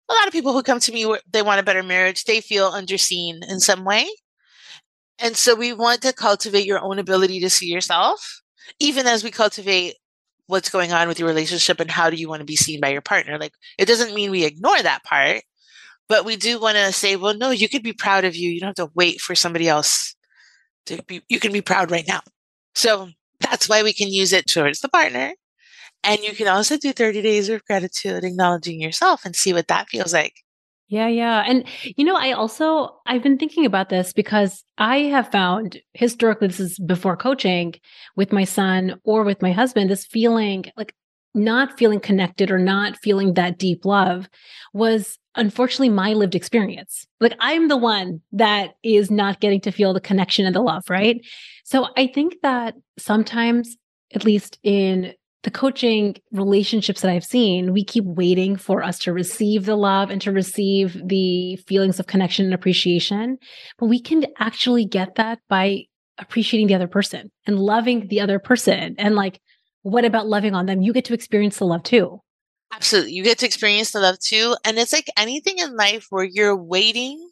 [0.09, 2.71] a lot of people who come to me they want a better marriage they feel
[2.71, 4.07] underseen in some way.
[5.19, 8.41] And so we want to cultivate your own ability to see yourself
[8.79, 9.95] even as we cultivate
[10.47, 12.89] what's going on with your relationship and how do you want to be seen by
[12.89, 13.37] your partner.
[13.37, 15.41] Like it doesn't mean we ignore that part
[16.09, 18.49] but we do want to say well no you could be proud of you.
[18.49, 20.15] You don't have to wait for somebody else
[20.85, 22.21] to be you can be proud right now.
[22.75, 25.33] So that's why we can use it towards the partner
[26.07, 29.89] and you can also do 30 days of gratitude, acknowledging yourself and see what that
[29.89, 30.33] feels like.
[30.87, 31.43] Yeah, yeah.
[31.45, 36.47] And you know, I also I've been thinking about this because I have found historically
[36.47, 37.73] this is before coaching
[38.15, 40.95] with my son or with my husband this feeling like
[41.35, 44.29] not feeling connected or not feeling that deep love
[44.73, 47.05] was unfortunately my lived experience.
[47.19, 50.89] Like I'm the one that is not getting to feel the connection and the love,
[50.89, 51.19] right?
[51.65, 53.75] So I think that sometimes
[54.15, 55.13] at least in
[55.47, 60.09] the coaching relationships that I've seen, we keep waiting for us to receive the love
[60.09, 63.37] and to receive the feelings of connection and appreciation.
[63.79, 65.83] But we can actually get that by
[66.17, 68.95] appreciating the other person and loving the other person.
[68.97, 69.39] And like,
[69.83, 70.81] what about loving on them?
[70.81, 72.19] You get to experience the love too.
[72.73, 73.13] Absolutely.
[73.13, 74.57] You get to experience the love too.
[74.65, 77.25] And it's like anything in life where you're waiting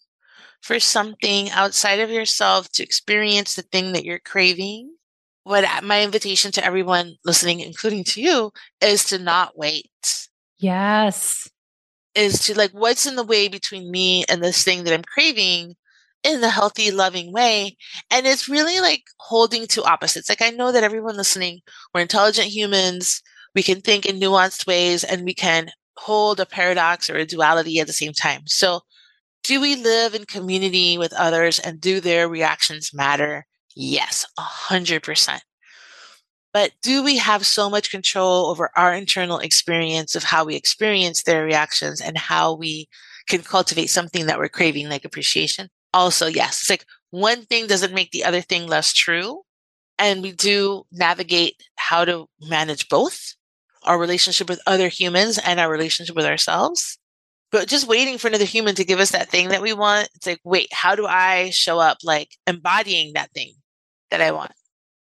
[0.61, 4.94] for something outside of yourself to experience the thing that you're craving
[5.45, 10.27] what my invitation to everyone listening, including to you, is to not wait.
[10.57, 11.47] Yes.
[12.15, 15.75] Is to like, what's in the way between me and this thing that I'm craving
[16.23, 17.77] in the healthy, loving way?
[18.09, 20.29] And it's really like holding two opposites.
[20.29, 21.61] Like, I know that everyone listening,
[21.93, 23.21] we're intelligent humans.
[23.53, 27.79] We can think in nuanced ways and we can hold a paradox or a duality
[27.79, 28.41] at the same time.
[28.47, 28.81] So,
[29.43, 33.45] do we live in community with others and do their reactions matter?
[33.75, 35.39] Yes, 100%.
[36.53, 41.23] But do we have so much control over our internal experience of how we experience
[41.23, 42.87] their reactions and how we
[43.27, 45.69] can cultivate something that we're craving, like appreciation?
[45.93, 49.41] Also, yes, it's like one thing doesn't make the other thing less true.
[49.97, 53.35] And we do navigate how to manage both
[53.83, 56.97] our relationship with other humans and our relationship with ourselves.
[57.51, 60.27] But just waiting for another human to give us that thing that we want, it's
[60.27, 63.53] like, wait, how do I show up like embodying that thing?
[64.11, 64.51] That I want.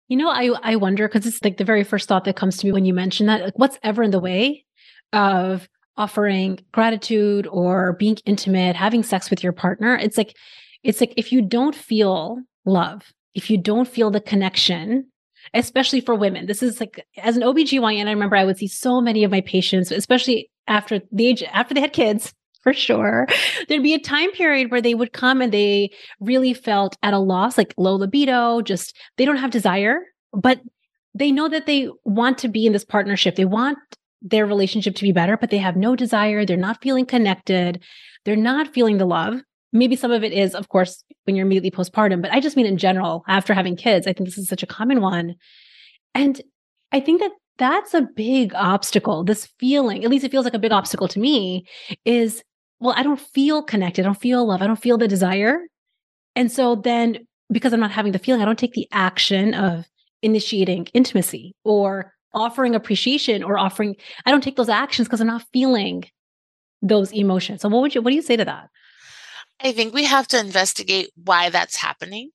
[0.09, 2.67] You know, I I wonder because it's like the very first thought that comes to
[2.67, 3.43] me when you mention that.
[3.43, 4.64] Like, what's ever in the way
[5.12, 9.97] of offering gratitude or being intimate, having sex with your partner?
[9.97, 10.37] It's like,
[10.83, 15.11] it's like if you don't feel love, if you don't feel the connection,
[15.55, 16.47] especially for women.
[16.47, 19.40] This is like as an OBGYN, I remember I would see so many of my
[19.40, 22.33] patients, especially after the age after they had kids,
[22.64, 23.29] for sure.
[23.68, 27.18] There'd be a time period where they would come and they really felt at a
[27.18, 30.00] loss, like low libido, just they don't have desire,
[30.33, 30.61] but
[31.14, 33.37] they know that they want to be in this partnership.
[33.37, 33.79] They want
[34.22, 36.46] their relationship to be better, but they have no desire.
[36.46, 37.83] They're not feeling connected.
[38.24, 39.40] They're not feeling the love.
[39.74, 42.66] Maybe some of it is, of course, when you're immediately postpartum, but I just mean
[42.66, 45.35] in general, after having kids, I think this is such a common one.
[46.14, 46.40] And
[46.92, 49.22] I think that that's a big obstacle.
[49.24, 51.66] This feeling, at least it feels like a big obstacle to me,
[52.05, 52.42] is
[52.80, 54.02] well, I don't feel connected.
[54.02, 54.62] I don't feel love.
[54.62, 55.60] I don't feel the desire.
[56.37, 59.87] And so then because I'm not having the feeling, I don't take the action of
[60.22, 65.44] initiating intimacy or offering appreciation or offering, I don't take those actions because I'm not
[65.52, 66.04] feeling
[66.82, 67.62] those emotions.
[67.62, 68.68] So what would you what do you say to that?
[69.60, 72.30] I think we have to investigate why that's happening.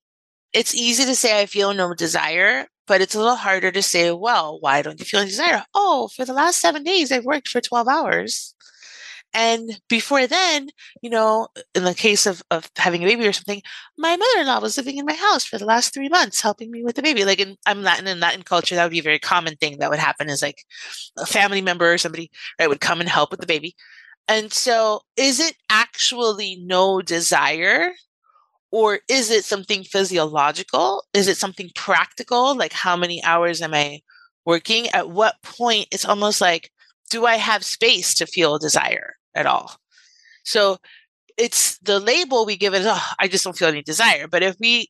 [0.53, 4.11] It's easy to say I feel no desire, but it's a little harder to say,
[4.11, 5.63] well, why don't you feel desire?
[5.75, 8.55] Oh, for the last seven days, I've worked for 12 hours.
[9.33, 10.69] And before then,
[11.01, 13.61] you know, in the case of, of having a baby or something,
[13.97, 16.95] my mother-in-law was living in my house for the last three months, helping me with
[16.95, 17.25] the baby.
[17.25, 19.89] Like in I'm Latin in Latin culture, that would be a very common thing that
[19.89, 20.63] would happen is like
[21.17, 23.75] a family member or somebody right would come and help with the baby.
[24.27, 27.93] And so is it actually no desire?
[28.71, 31.03] Or is it something physiological?
[31.13, 32.55] Is it something practical?
[32.55, 34.01] Like how many hours am I
[34.45, 34.89] working?
[34.89, 36.71] At what point it's almost like,
[37.09, 39.15] do I have space to feel desire?
[39.39, 39.77] At all.
[40.43, 40.77] So
[41.37, 44.27] it's the label we give it, oh, I just don't feel any desire.
[44.27, 44.89] But if we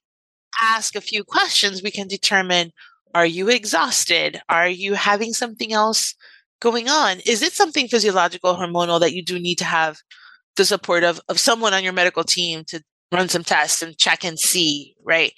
[0.62, 2.71] ask a few questions, we can determine
[3.13, 4.41] are you exhausted?
[4.49, 6.15] Are you having something else
[6.59, 7.19] going on?
[7.25, 9.97] Is it something physiological, hormonal that you do need to have
[10.57, 14.23] the support of, of someone on your medical team to run some tests and check
[14.23, 15.33] and see, right?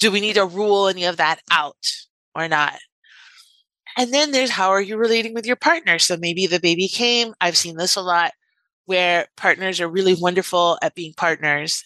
[0.00, 1.86] Do we need to rule any of that out
[2.34, 2.74] or not?
[3.96, 5.98] And then there's how are you relating with your partner?
[5.98, 7.32] So maybe the baby came.
[7.40, 8.32] I've seen this a lot
[8.86, 11.82] where partners are really wonderful at being partners.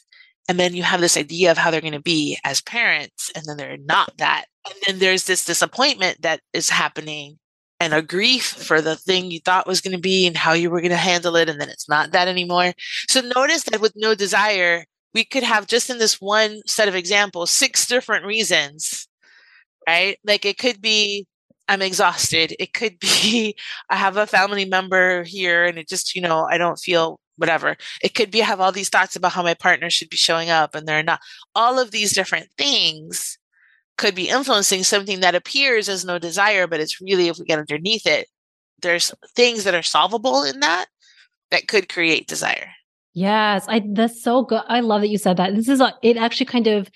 [0.48, 3.44] And then you have this idea of how they're going to be as parents, and
[3.46, 4.46] then they're not that.
[4.66, 7.38] And then there's this disappointment that is happening
[7.80, 10.70] and a grief for the thing you thought was going to be and how you
[10.70, 11.48] were going to handle it.
[11.48, 12.72] And then it's not that anymore.
[13.08, 14.84] So notice that with no desire,
[15.14, 19.06] we could have just in this one set of examples, six different reasons,
[19.88, 20.18] right?
[20.24, 21.26] Like it could be
[21.68, 22.54] I'm exhausted.
[22.58, 23.54] It could be
[23.90, 27.76] I have a family member here and it just, you know, I don't feel whatever.
[28.02, 30.50] It could be I have all these thoughts about how my partner should be showing
[30.50, 31.20] up and they're not.
[31.54, 33.38] All of these different things
[33.96, 37.58] could be influencing something that appears as no desire, but it's really, if we get
[37.58, 38.28] underneath it,
[38.80, 40.86] there's things that are solvable in that
[41.50, 42.70] that could create desire.
[43.14, 44.62] Yes, I that's so good.
[44.68, 45.54] I love that you said that.
[45.54, 46.88] This is a, it actually kind of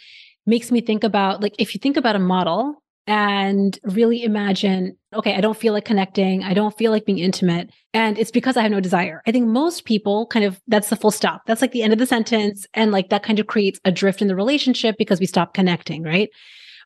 [0.46, 5.34] makes me think about like if you think about a model and really imagine, okay,
[5.34, 6.44] I don't feel like connecting.
[6.44, 7.70] I don't feel like being intimate.
[7.92, 9.22] And it's because I have no desire.
[9.26, 11.42] I think most people kind of, that's the full stop.
[11.46, 12.66] That's like the end of the sentence.
[12.74, 16.04] And like that kind of creates a drift in the relationship because we stop connecting,
[16.04, 16.30] right?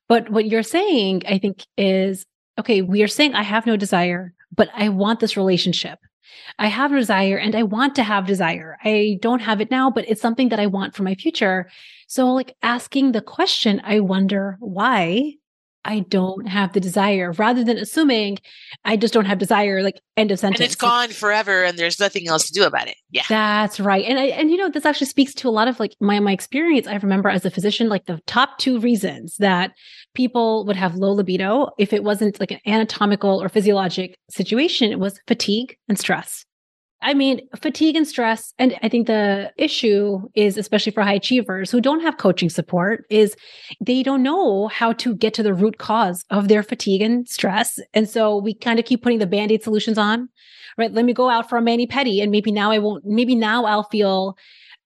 [0.09, 2.25] But what you're saying, I think, is
[2.59, 5.99] okay, we are saying I have no desire, but I want this relationship.
[6.59, 8.79] I have desire and I want to have desire.
[8.83, 11.69] I don't have it now, but it's something that I want for my future.
[12.09, 15.35] So, like asking the question, I wonder why
[15.87, 18.39] I don't have the desire rather than assuming
[18.85, 20.61] I just don't have desire, like end of sentence.
[20.61, 22.97] And it's gone forever and there's nothing else to do about it.
[23.11, 23.23] Yeah.
[23.29, 24.05] That's right.
[24.05, 26.33] And I, and you know, this actually speaks to a lot of like my, my
[26.33, 26.87] experience.
[26.87, 29.73] I remember as a physician, like the top two reasons that
[30.15, 34.99] people would have low libido if it wasn't like an anatomical or physiologic situation, it
[34.99, 36.45] was fatigue and stress.
[37.03, 38.53] I mean, fatigue and stress.
[38.59, 43.05] And I think the issue is, especially for high achievers who don't have coaching support,
[43.11, 43.37] is
[43.81, 47.79] they don't know how to get to the root cause of their fatigue and stress.
[47.93, 50.29] And so we kind of keep putting the band aid solutions on,
[50.79, 50.93] right?
[50.93, 52.23] Let me go out for a mani pedi.
[52.23, 54.37] And maybe now I won't, maybe now I'll feel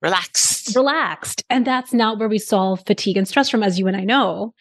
[0.03, 0.75] relaxed.
[0.75, 1.45] Relaxed.
[1.49, 4.53] And that's not where we solve fatigue and stress from, as you and I know.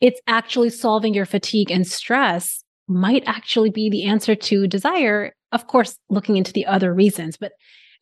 [0.00, 5.66] It's actually solving your fatigue and stress might actually be the answer to desire of
[5.66, 7.52] course, looking into the other reasons, but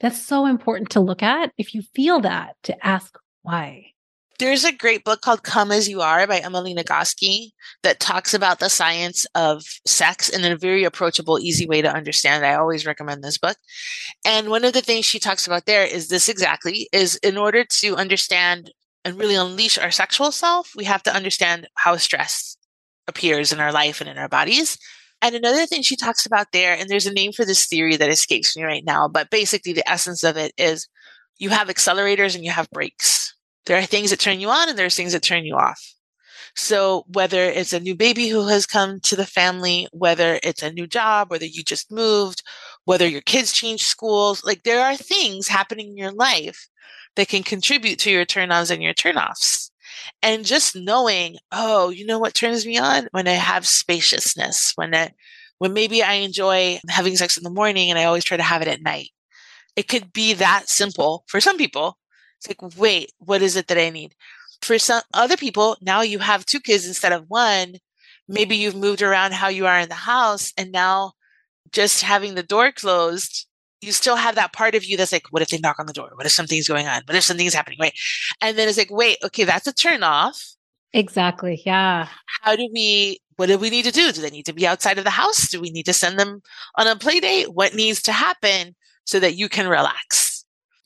[0.00, 3.92] that's so important to look at if you feel that to ask why.
[4.38, 8.58] There's a great book called Come As You Are by Emily Nagoski that talks about
[8.58, 12.44] the science of sex in a very approachable, easy way to understand.
[12.44, 13.56] I always recommend this book.
[14.26, 17.64] And one of the things she talks about there is this exactly is in order
[17.80, 18.72] to understand
[19.06, 22.58] and really unleash our sexual self, we have to understand how stress
[23.08, 24.76] appears in our life and in our bodies.
[25.26, 28.08] And another thing she talks about there, and there's a name for this theory that
[28.08, 30.86] escapes me right now, but basically the essence of it is
[31.38, 33.34] you have accelerators and you have brakes.
[33.66, 35.82] There are things that turn you on and there's things that turn you off.
[36.54, 40.72] So whether it's a new baby who has come to the family, whether it's a
[40.72, 42.44] new job, whether you just moved,
[42.84, 46.68] whether your kids change schools, like there are things happening in your life
[47.16, 49.72] that can contribute to your turn ons and your turn offs.
[50.22, 53.08] And just knowing, oh, you know what turns me on?
[53.12, 55.12] When I have spaciousness, when I,
[55.58, 58.62] when maybe I enjoy having sex in the morning and I always try to have
[58.62, 59.10] it at night.
[59.74, 61.98] It could be that simple for some people.
[62.38, 64.14] It's like, wait, what is it that I need?
[64.62, 67.76] For some other people, now you have two kids instead of one.
[68.28, 71.12] Maybe you've moved around how you are in the house and now
[71.72, 73.46] just having the door closed
[73.80, 75.92] you still have that part of you that's like, what if they knock on the
[75.92, 76.10] door?
[76.14, 77.02] What if something's going on?
[77.06, 77.78] What if something's happening?
[77.80, 77.92] Right.
[78.40, 80.42] And then it's like, wait, okay, that's a turn off.
[80.92, 81.62] Exactly.
[81.66, 82.08] Yeah.
[82.42, 84.12] How do we, what do we need to do?
[84.12, 85.50] Do they need to be outside of the house?
[85.50, 86.40] Do we need to send them
[86.76, 87.52] on a play date?
[87.52, 90.25] What needs to happen so that you can relax?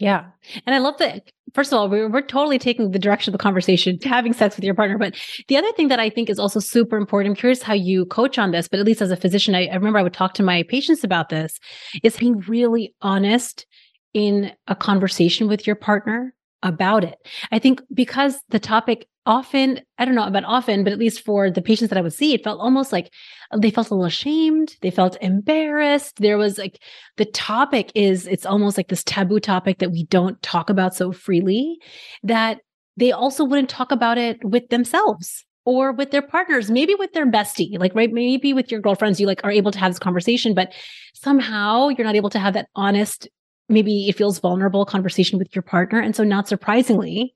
[0.01, 0.25] Yeah.
[0.65, 1.31] And I love that.
[1.53, 4.57] First of all, we're, we're totally taking the direction of the conversation to having sex
[4.57, 4.97] with your partner.
[4.97, 5.15] But
[5.47, 8.39] the other thing that I think is also super important, I'm curious how you coach
[8.39, 10.43] on this, but at least as a physician, I, I remember I would talk to
[10.43, 11.59] my patients about this,
[12.03, 13.67] is being really honest
[14.15, 17.19] in a conversation with your partner about it.
[17.53, 21.51] I think because the topic often, I don't know about often, but at least for
[21.51, 23.13] the patients that I would see, it felt almost like
[23.57, 24.77] they felt a little ashamed.
[24.83, 26.17] They felt embarrassed.
[26.17, 26.83] There was like
[27.17, 31.13] the topic is, it's almost like this taboo topic that we don't talk about so
[31.13, 31.79] freely
[32.23, 32.59] that
[32.97, 37.31] they also wouldn't talk about it with themselves or with their partners, maybe with their
[37.31, 38.13] bestie, like, right?
[38.13, 40.73] Maybe with your girlfriends, you like are able to have this conversation, but
[41.15, 43.29] somehow you're not able to have that honest,
[43.69, 46.01] maybe it feels vulnerable conversation with your partner.
[46.01, 47.35] And so, not surprisingly,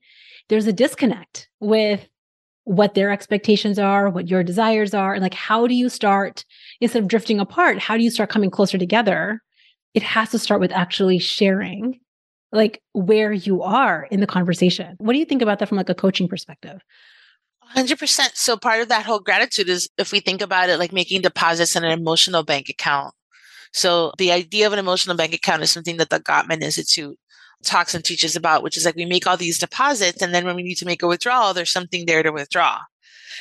[0.49, 2.09] there's a disconnect with
[2.64, 6.45] what their expectations are, what your desires are, and like how do you start
[6.80, 9.42] instead of drifting apart, how do you start coming closer together?
[9.92, 12.01] It has to start with actually sharing
[12.53, 14.95] like where you are in the conversation.
[14.99, 16.80] What do you think about that from like a coaching perspective?
[17.76, 18.30] 100%.
[18.34, 21.76] So part of that whole gratitude is if we think about it like making deposits
[21.76, 23.14] in an emotional bank account.
[23.72, 27.18] So the idea of an emotional bank account is something that the Gottman Institute
[27.64, 30.56] talks and teaches about, which is like we make all these deposits and then when
[30.56, 32.80] we need to make a withdrawal, there's something there to withdraw.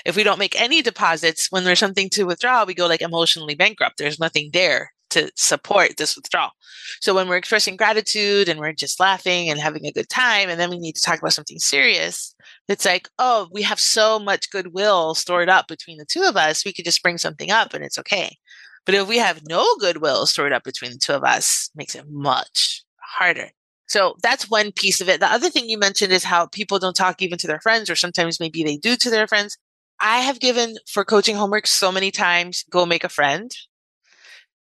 [0.05, 3.55] If we don't make any deposits, when there's something to withdraw, we go like emotionally
[3.55, 3.97] bankrupt.
[3.97, 6.51] There's nothing there to support this withdrawal.
[6.99, 10.59] So when we're expressing gratitude and we're just laughing and having a good time, and
[10.59, 12.35] then we need to talk about something serious,
[12.67, 16.65] it's like, oh, we have so much goodwill stored up between the two of us,
[16.65, 18.37] we could just bring something up and it's okay.
[18.85, 22.05] But if we have no goodwill stored up between the two of us, makes it
[22.09, 23.51] much harder.
[23.93, 25.19] So that's one piece of it.
[25.19, 27.95] The other thing you mentioned is how people don't talk even to their friends, or
[27.95, 29.55] sometimes maybe they do to their friends.
[30.01, 33.51] I have given for coaching homework so many times go make a friend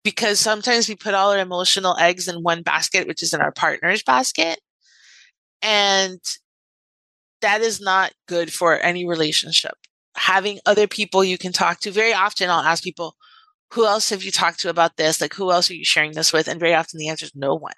[0.05, 3.53] because sometimes we put all our emotional eggs in one basket, which is in our
[3.53, 4.61] partner's basket.
[5.63, 6.21] And
[7.41, 9.79] that is not good for any relationship.
[10.15, 11.91] Having other people you can talk to.
[11.91, 13.17] Very often I'll ask people,
[13.71, 15.23] who else have you talked to about this?
[15.23, 16.49] Like, who else are you sharing this with?
[16.49, 17.73] And very often the answer is no one.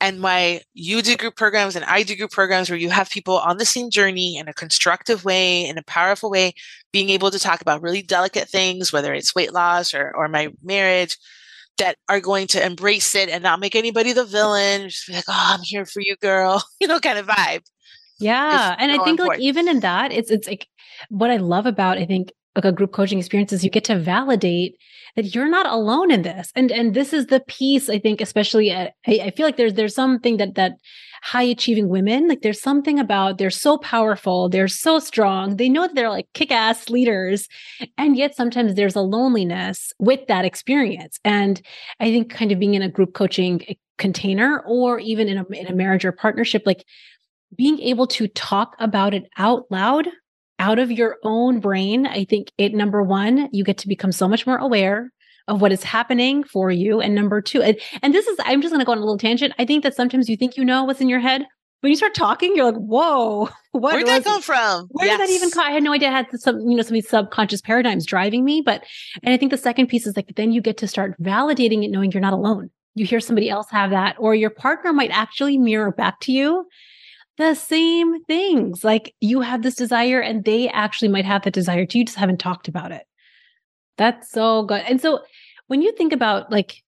[0.00, 3.38] And my you do group programs and I do group programs where you have people
[3.38, 6.52] on the same journey in a constructive way, in a powerful way,
[6.92, 10.48] being able to talk about really delicate things, whether it's weight loss or, or my
[10.62, 11.16] marriage,
[11.78, 14.88] that are going to embrace it and not make anybody the villain.
[14.88, 17.62] Just be like, oh, I'm here for you, girl, you know, kind of vibe.
[18.18, 18.76] Yeah.
[18.78, 19.28] And I think important.
[19.28, 20.68] like even in that, it's it's like
[21.08, 23.98] what I love about I think like a group coaching experience is you get to
[23.98, 24.76] validate
[25.16, 26.50] that you're not alone in this.
[26.54, 29.74] And and this is the piece I think, especially at, I, I feel like there's
[29.74, 30.72] there's something that that
[31.24, 35.86] high achieving women like there's something about they're so powerful they're so strong they know
[35.86, 37.48] that they're like kick-ass leaders
[37.96, 41.62] and yet sometimes there's a loneliness with that experience and
[41.98, 45.46] i think kind of being in a group coaching eh, container or even in a,
[45.46, 46.84] in a marriage or partnership like
[47.56, 50.06] being able to talk about it out loud
[50.58, 54.28] out of your own brain, I think it number one, you get to become so
[54.28, 55.12] much more aware
[55.48, 57.00] of what is happening for you.
[57.00, 59.18] And number two, and, and this is, I'm just going to go on a little
[59.18, 59.54] tangent.
[59.58, 61.44] I think that sometimes you think you know what's in your head.
[61.80, 64.86] When you start talking, you're like, whoa, what Where did that come from?
[64.90, 65.18] Where yes.
[65.18, 65.66] did that even come?
[65.66, 68.42] I had no idea I had some, you know, some of these subconscious paradigms driving
[68.44, 68.62] me.
[68.64, 68.84] But,
[69.22, 71.90] and I think the second piece is like, then you get to start validating it,
[71.90, 72.70] knowing you're not alone.
[72.94, 76.66] You hear somebody else have that, or your partner might actually mirror back to you
[77.36, 78.84] the same things.
[78.84, 81.98] Like you have this desire and they actually might have the desire too.
[81.98, 83.04] You just haven't talked about it.
[83.96, 84.82] That's so good.
[84.88, 85.20] And so
[85.66, 86.82] when you think about like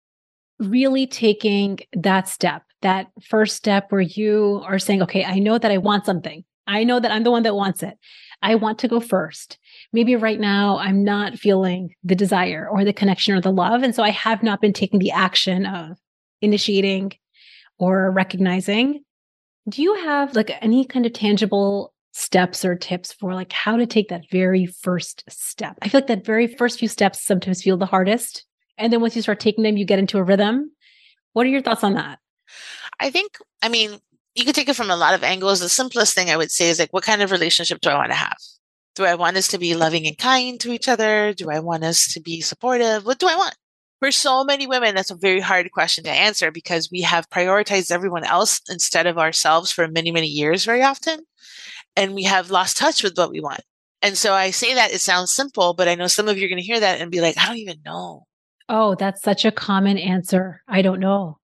[0.59, 5.71] really taking that step, that first step where you are saying, okay, I know that
[5.71, 6.45] I want something.
[6.67, 7.97] I know that I'm the one that wants it.
[8.43, 9.59] I want to go first.
[9.93, 13.83] Maybe right now I'm not feeling the desire or the connection or the love.
[13.83, 15.97] And so I have not been taking the action of
[16.43, 17.13] initiating
[17.79, 19.01] or recognizing
[19.69, 23.87] do you have like any kind of tangible steps or tips for like how to
[23.87, 25.77] take that very first step?
[25.83, 28.45] I feel like that very first few steps sometimes feel the hardest.
[28.79, 30.71] And then once you start taking them, you get into a rhythm.
[31.33, 32.19] What are your thoughts on that?
[33.01, 33.99] I think, I mean,
[34.35, 35.61] you could take it from a lot of angles.
[35.61, 38.11] The simplest thing I would say is like, what kind of relationship do I want
[38.11, 38.37] to have?
[38.95, 41.35] Do I want us to be loving and kind to each other?
[41.35, 43.05] Do I want us to be supportive?
[43.05, 43.55] What do I want?
[44.01, 47.91] For so many women, that's a very hard question to answer because we have prioritized
[47.91, 51.21] everyone else instead of ourselves for many, many years very often.
[51.97, 53.63] And we have lost touch with what we want.
[54.03, 56.49] And so I say that it sounds simple, but I know some of you are
[56.49, 58.27] going to hear that and be like, I don't even know.
[58.69, 60.63] Oh, that's such a common answer.
[60.69, 61.39] I don't know.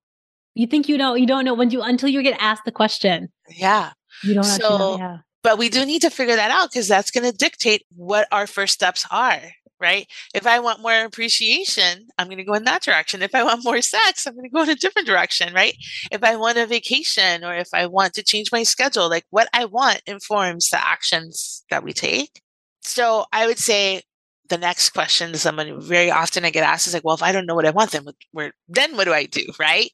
[0.54, 3.32] You think you know, you don't know when you until you get asked the question.
[3.48, 3.92] Yeah.
[4.22, 4.98] You don't so, know.
[4.98, 5.18] Yeah.
[5.42, 8.46] But we do need to figure that out because that's going to dictate what our
[8.46, 9.40] first steps are
[9.82, 10.06] right?
[10.32, 13.20] If I want more appreciation, I'm going to go in that direction.
[13.20, 15.74] If I want more sex, I'm going to go in a different direction, right?
[16.10, 19.48] If I want a vacation or if I want to change my schedule, like what
[19.52, 22.40] I want informs the actions that we take.
[22.80, 24.02] So I would say
[24.48, 27.32] the next question is someone very often I get asked is like, well, if I
[27.32, 29.90] don't know what I want, then what, then what do I do, right?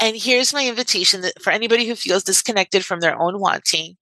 [0.00, 3.96] And here's my invitation for anybody who feels disconnected from their own wanting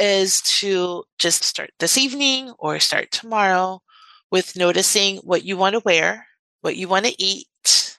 [0.00, 3.82] is to just start this evening or start tomorrow
[4.30, 6.26] with noticing what you want to wear,
[6.62, 7.98] what you want to eat,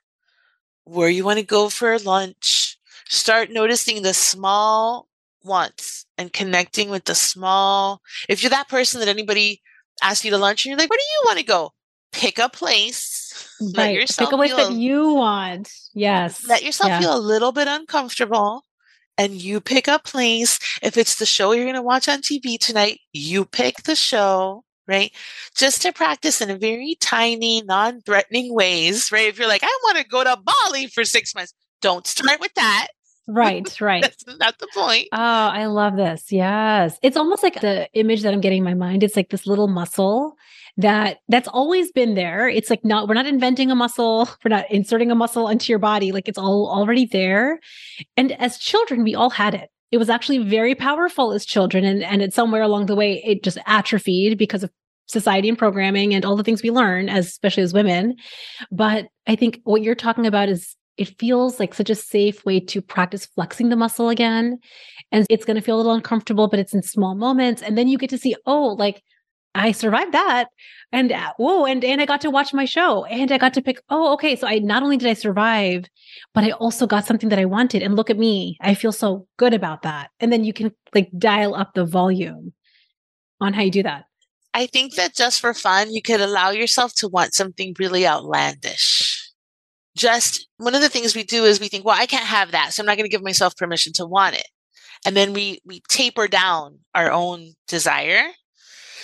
[0.84, 2.78] where you want to go for lunch.
[3.08, 5.08] Start noticing the small
[5.44, 8.02] wants and connecting with the small.
[8.30, 9.62] If you're that person that anybody
[10.02, 11.72] asks you to lunch and you're like, where do you want to go?
[12.12, 13.50] Pick a place.
[13.62, 13.78] Right.
[13.78, 15.72] Let yourself Pick a place that you want.
[15.94, 16.48] Yes.
[16.48, 17.00] Let yourself yeah.
[17.00, 18.66] feel a little bit uncomfortable
[19.22, 20.58] and you pick a place.
[20.82, 24.64] If it's the show you're going to watch on TV tonight, you pick the show
[24.88, 25.12] right?
[25.56, 29.28] Just to practice in a very tiny, non threatening ways, right?
[29.28, 32.54] If you're like, I want to go to Bali for six months, don't start with
[32.56, 32.88] that.
[33.28, 34.02] Right, right.
[34.26, 35.08] That's not the point.
[35.14, 36.32] Oh, I love this.
[36.32, 36.98] Yes.
[37.04, 39.04] It's almost like the image that I'm getting in my mind.
[39.04, 40.36] It's like this little muscle
[40.82, 42.48] that that's always been there.
[42.48, 45.80] It's like not we're not inventing a muscle, we're not inserting a muscle into your
[45.80, 46.12] body.
[46.12, 47.60] Like it's all already there.
[48.18, 49.70] And as children, we all had it.
[49.92, 53.44] It was actually very powerful as children and and it's somewhere along the way it
[53.44, 54.72] just atrophied because of
[55.08, 58.16] society and programming and all the things we learn as especially as women.
[58.72, 62.60] But I think what you're talking about is it feels like such a safe way
[62.60, 64.60] to practice flexing the muscle again.
[65.12, 67.62] And it's going to feel a little uncomfortable, but it's in small moments.
[67.62, 69.02] And then you get to see, oh, like
[69.54, 70.46] I survived that.
[70.92, 73.62] And uh, whoa, and, and I got to watch my show and I got to
[73.62, 74.36] pick, oh, okay.
[74.36, 75.86] So I not only did I survive,
[76.34, 77.82] but I also got something that I wanted.
[77.82, 78.58] And look at me.
[78.62, 80.10] I feel so good about that.
[80.20, 82.54] And then you can like dial up the volume
[83.40, 84.06] on how you do that.
[84.54, 89.32] I think that just for fun, you could allow yourself to want something really outlandish.
[89.96, 92.74] Just one of the things we do is we think, well, I can't have that.
[92.74, 94.48] So I'm not going to give myself permission to want it.
[95.06, 98.24] And then we, we taper down our own desire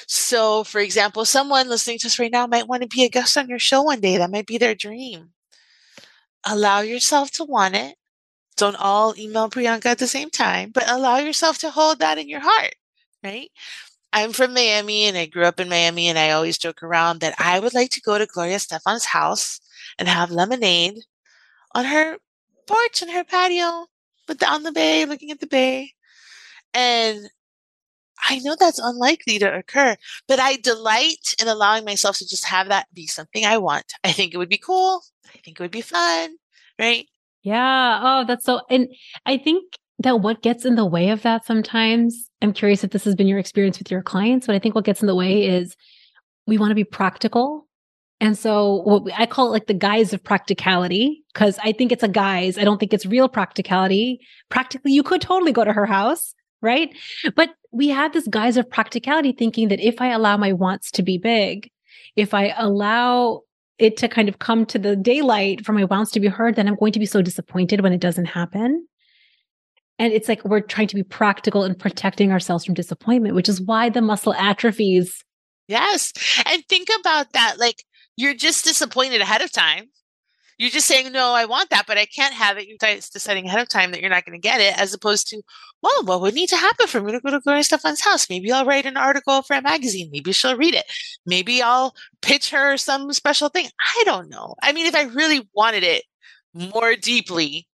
[0.07, 3.37] so, for example, someone listening to us right now might want to be a guest
[3.37, 4.17] on your show one day.
[4.17, 5.31] That might be their dream.
[6.45, 7.97] Allow yourself to want it.
[8.55, 12.29] Don't all email Priyanka at the same time, but allow yourself to hold that in
[12.29, 12.75] your heart,
[13.21, 13.51] right?
[14.13, 17.35] I'm from Miami and I grew up in Miami and I always joke around that
[17.37, 19.59] I would like to go to Gloria Estefan's house
[19.99, 20.99] and have lemonade
[21.75, 22.17] on her
[22.65, 23.87] porch and her patio,
[24.25, 25.91] but on the bay, looking at the bay.
[26.73, 27.29] And
[28.25, 29.95] I know that's unlikely to occur,
[30.27, 33.93] but I delight in allowing myself to just have that be something I want.
[34.03, 35.03] I think it would be cool.
[35.27, 36.35] I think it would be fun,
[36.79, 37.05] right?
[37.43, 37.99] Yeah.
[38.01, 38.61] Oh, that's so.
[38.69, 38.87] And
[39.25, 39.63] I think
[39.99, 43.27] that what gets in the way of that sometimes, I'm curious if this has been
[43.27, 45.75] your experience with your clients, but I think what gets in the way is
[46.45, 47.67] we want to be practical.
[48.19, 51.91] And so what we, I call it like the guise of practicality, because I think
[51.91, 52.57] it's a guise.
[52.57, 54.19] I don't think it's real practicality.
[54.49, 56.95] Practically, you could totally go to her house right?
[57.35, 61.03] But we have this guise of practicality thinking that if I allow my wants to
[61.03, 61.69] be big,
[62.15, 63.41] if I allow
[63.77, 66.67] it to kind of come to the daylight for my wants to be heard, then
[66.67, 68.87] I'm going to be so disappointed when it doesn't happen.
[69.99, 73.61] And it's like we're trying to be practical and protecting ourselves from disappointment, which is
[73.61, 75.23] why the muscle atrophies.
[75.67, 76.13] Yes.
[76.45, 77.59] And think about that.
[77.59, 77.83] Like
[78.15, 79.89] you're just disappointed ahead of time.
[80.57, 82.67] You're just saying, no, I want that, but I can't have it.
[82.67, 85.41] You're deciding ahead of time that you're not going to get it, as opposed to,
[85.83, 88.27] well, what would need to happen for me to go to Gloria Estefan's house?
[88.27, 90.09] Maybe I'll write an article for a magazine.
[90.11, 90.85] Maybe she'll read it.
[91.27, 91.93] Maybe I'll
[92.23, 93.67] pitch her some special thing.
[93.79, 94.55] I don't know.
[94.63, 96.03] I mean, if I really wanted it
[96.55, 97.67] more deeply,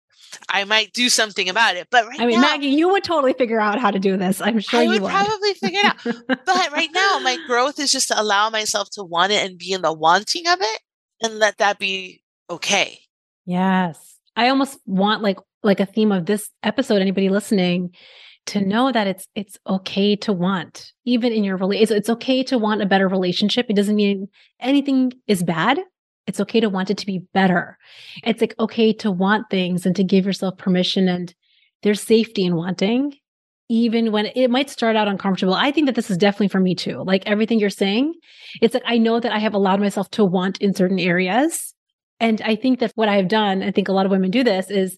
[0.50, 1.88] I might do something about it.
[1.90, 4.42] But right I mean, now, Maggie, you would totally figure out how to do this.
[4.42, 5.12] I'm sure I you would, would.
[5.12, 6.16] probably figure it out.
[6.28, 9.72] but right now, my growth is just to allow myself to want it and be
[9.72, 10.82] in the wanting of it
[11.22, 13.00] and let that be okay.
[13.46, 14.20] Yes.
[14.36, 17.94] I almost want like like a theme of this episode anybody listening
[18.48, 18.70] to mm-hmm.
[18.70, 22.58] know that it's it's okay to want even in your relationship it's, it's okay to
[22.58, 23.68] want a better relationship.
[23.70, 24.28] It doesn't mean
[24.60, 25.80] anything is bad.
[26.26, 27.78] It's okay to want it to be better.
[28.24, 31.34] It's like okay to want things and to give yourself permission and
[31.84, 33.14] there's safety in wanting
[33.70, 35.54] even when it might start out uncomfortable.
[35.54, 37.04] I think that this is definitely for me too.
[37.04, 38.14] Like everything you're saying
[38.62, 41.73] it's like i know that i have allowed myself to want in certain areas
[42.24, 44.72] and I think that what I've done, I think a lot of women do this,
[44.72, 44.98] is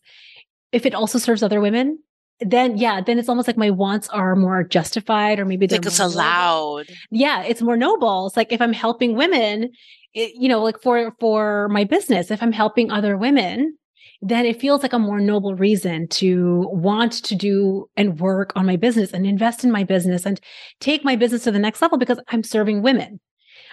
[0.71, 1.97] if it also serves other women,
[2.39, 5.88] then yeah, then it's almost like my wants are more justified, or maybe they're like
[5.88, 6.88] it's allowed.
[6.88, 6.99] noble.
[7.09, 8.28] Yeah, it's more noble.
[8.28, 9.71] It's like if I'm helping women,
[10.13, 13.76] it, you know, like for for my business, if I'm helping other women,
[14.21, 18.67] then it feels like a more noble reason to want to do and work on
[18.67, 20.39] my business and invest in my business and
[20.80, 23.19] take my business to the next level because I'm serving women,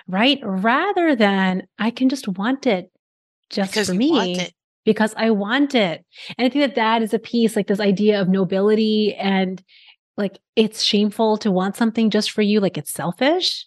[0.09, 0.38] right?
[0.42, 2.91] Rather than I can just want it
[3.53, 4.48] just because for me
[4.84, 6.05] because I want it.
[6.36, 9.62] And I think that that is a piece like this idea of nobility and
[10.16, 13.66] like it's shameful to want something just for you, like it's selfish.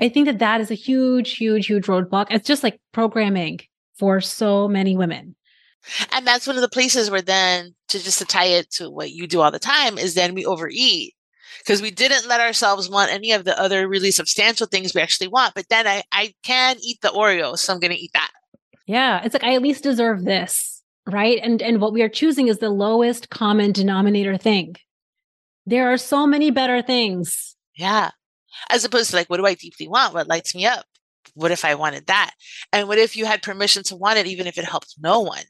[0.00, 2.26] I think that that is a huge, huge, huge roadblock.
[2.30, 3.60] It's just like programming
[3.98, 5.36] for so many women.
[6.12, 9.10] And that's one of the places where then to just to tie it to what
[9.10, 11.14] you do all the time is then we overeat
[11.58, 15.28] because we didn't let ourselves want any of the other really substantial things we actually
[15.28, 15.54] want.
[15.54, 18.30] But then I, I can eat the Oreo, so I'm going to eat that.
[18.86, 21.38] Yeah, it's like I at least deserve this, right?
[21.42, 24.76] And and what we are choosing is the lowest common denominator thing.
[25.66, 27.56] There are so many better things.
[27.76, 28.10] Yeah.
[28.70, 30.14] As opposed to like, what do I deeply want?
[30.14, 30.84] What lights me up?
[31.34, 32.32] What if I wanted that?
[32.72, 35.44] And what if you had permission to want it, even if it helped no one?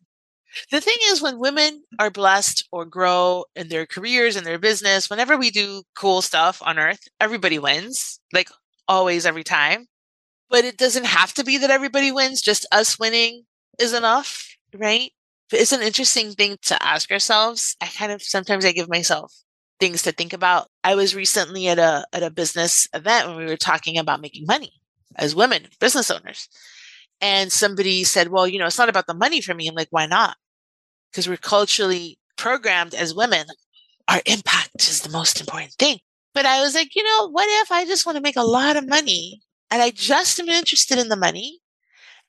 [0.71, 5.11] The thing is, when women are blessed or grow in their careers and their business,
[5.11, 8.49] whenever we do cool stuff on earth, everybody wins, like
[8.87, 9.89] always, every time.
[10.51, 13.45] But it doesn't have to be that everybody wins, just us winning
[13.79, 15.11] is enough, right?
[15.53, 17.77] it's an interesting thing to ask ourselves.
[17.81, 19.33] I kind of sometimes I give myself
[19.81, 20.69] things to think about.
[20.83, 24.47] I was recently at a at a business event when we were talking about making
[24.47, 24.73] money
[25.17, 26.49] as women, business owners.
[27.21, 29.69] And somebody said, Well, you know, it's not about the money for me.
[29.69, 30.37] I'm like, why not?
[31.11, 33.47] Because we're culturally programmed as women.
[34.09, 35.99] Our impact is the most important thing.
[36.35, 38.77] But I was like, you know, what if I just want to make a lot
[38.77, 39.41] of money
[39.75, 41.59] and I just am interested in the money?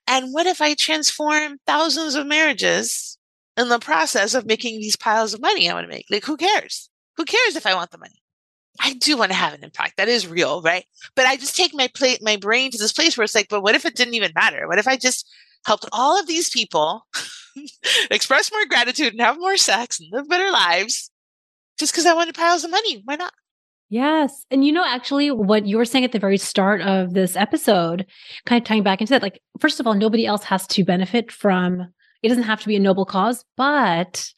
[0.07, 3.19] And what if I transform thousands of marriages
[3.55, 6.07] in the process of making these piles of money I want to make?
[6.09, 6.89] Like, who cares?
[7.17, 8.19] Who cares if I want the money?
[8.81, 9.97] I do want to have an impact.
[9.97, 10.85] That is real, right?
[11.15, 13.61] But I just take my plate, my brain to this place where it's like, but
[13.61, 14.67] what if it didn't even matter?
[14.67, 15.31] What if I just
[15.67, 17.05] helped all of these people
[18.09, 21.11] express more gratitude and have more sex and live better lives
[21.77, 23.03] just because I wanted piles of money?
[23.05, 23.33] Why not?
[23.89, 24.45] Yes.
[24.49, 28.05] And you know, actually, what you were saying at the very start of this episode,
[28.45, 31.31] kind of tying back into that, like, first of all, nobody else has to benefit
[31.31, 31.87] from
[32.25, 34.31] it doesn't have to be a noble cause, but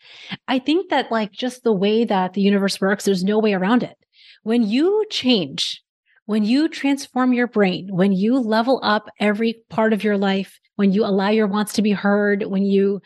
[0.50, 3.82] I think that, like, just the way that the universe works, there's no way around
[3.82, 3.96] it.
[4.44, 5.82] When you change,
[6.26, 10.92] when you transform your brain, when you level up every part of your life, when
[10.92, 13.00] you allow your wants to be heard, when you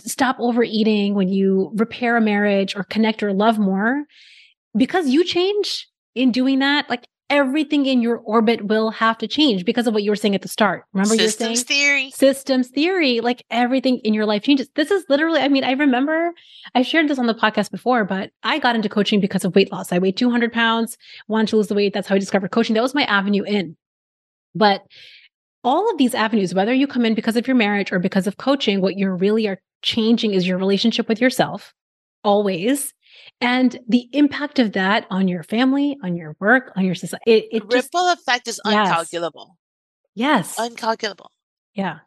[0.00, 4.04] stop overeating, when you repair a marriage or connect or love more,
[4.76, 9.64] because you change in doing that, like everything in your orbit will have to change
[9.64, 10.84] because of what you were saying at the start.
[10.92, 12.10] Remember systems you were saying theory.
[12.10, 14.68] Systems theory, like everything in your life changes.
[14.74, 16.32] This is literally, I mean, I remember
[16.74, 19.72] I shared this on the podcast before, but I got into coaching because of weight
[19.72, 19.92] loss.
[19.92, 20.96] I weighed 200 pounds,
[21.26, 21.94] wanted to lose the weight.
[21.94, 22.74] That's how I discovered coaching.
[22.74, 23.76] That was my avenue in.
[24.54, 24.82] But
[25.64, 28.36] all of these avenues, whether you come in because of your marriage or because of
[28.36, 31.72] coaching, what you really are changing is your relationship with yourself
[32.22, 32.92] always
[33.40, 37.22] and the impact of that on your family, on your work, on your society.
[37.26, 39.50] It, it the ripple just, effect is uncalculable.
[40.14, 40.56] Yes.
[40.58, 41.28] Uncalculable.
[41.74, 41.98] Yeah.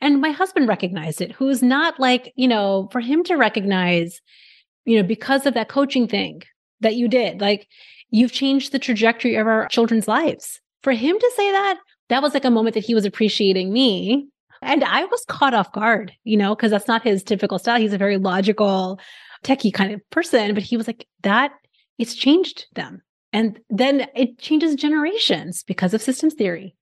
[0.00, 4.20] And my husband recognized it, who's not like, you know, for him to recognize,
[4.84, 6.42] you know, because of that coaching thing
[6.80, 7.68] that you did, like
[8.10, 10.60] you've changed the trajectory of our children's lives.
[10.82, 14.28] For him to say that, that was like a moment that he was appreciating me.
[14.60, 17.80] And I was caught off guard, you know, because that's not his typical style.
[17.80, 19.00] He's a very logical,
[19.42, 21.52] techie kind of person, but he was like, that
[21.98, 23.02] it's changed them.
[23.32, 26.74] And then it changes generations because of systems theory.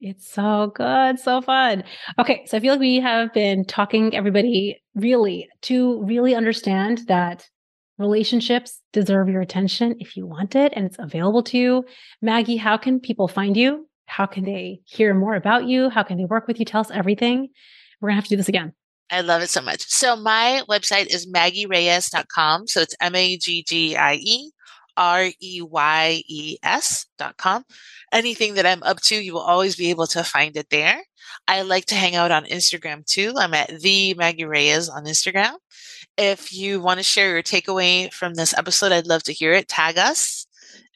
[0.00, 1.82] It's so good, so fun.
[2.18, 7.48] Okay, so I feel like we have been talking everybody really to really understand that
[7.96, 11.84] relationships deserve your attention if you want it and it's available to you.
[12.20, 13.88] Maggie, how can people find you?
[14.06, 15.88] How can they hear more about you?
[15.88, 16.66] How can they work with you?
[16.66, 17.48] Tell us everything.
[18.00, 18.74] We're going to have to do this again.
[19.10, 19.82] I love it so much.
[19.88, 22.66] So my website is maggiereyes.com.
[22.66, 24.50] So it's M A G G I E
[24.96, 27.64] R E Y E S.com.
[28.12, 31.02] Anything that I'm up to, you will always be able to find it there.
[31.48, 33.34] I like to hang out on Instagram too.
[33.36, 35.54] I'm at the Maggie Reyes on Instagram.
[36.16, 39.68] If you want to share your takeaway from this episode, I'd love to hear it.
[39.68, 40.46] Tag us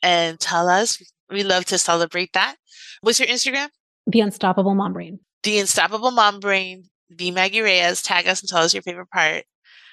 [0.03, 1.03] and tell us.
[1.31, 2.57] We love to celebrate that.
[3.01, 3.69] What's your Instagram?
[4.07, 5.21] The Unstoppable Mom Brain.
[5.43, 6.85] The Unstoppable Mom Brain
[7.15, 8.03] be Maggie Reyes.
[8.03, 9.45] Tag us and tell us your favorite part.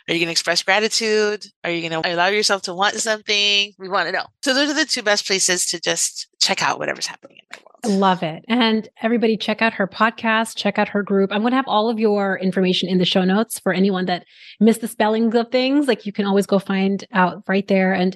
[0.08, 1.48] Are you going to express gratitude?
[1.64, 3.74] Are you going to allow yourself to want something?
[3.80, 4.28] We want to know.
[4.44, 7.58] So those are the two best places to just check out whatever's happening in my
[7.58, 7.72] world.
[7.86, 8.46] I love it.
[8.48, 11.32] And everybody check out her podcast, check out her group.
[11.32, 14.26] I'm going to have all of your information in the show notes for anyone that
[14.60, 15.88] missed the spellings of things.
[15.88, 17.94] Like you can always go find out right there.
[17.94, 18.16] And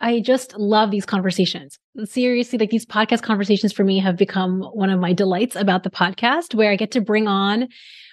[0.00, 1.78] I just love these conversations.
[2.04, 5.90] Seriously, like these podcast conversations for me have become one of my delights about the
[5.90, 7.68] podcast where I get to bring on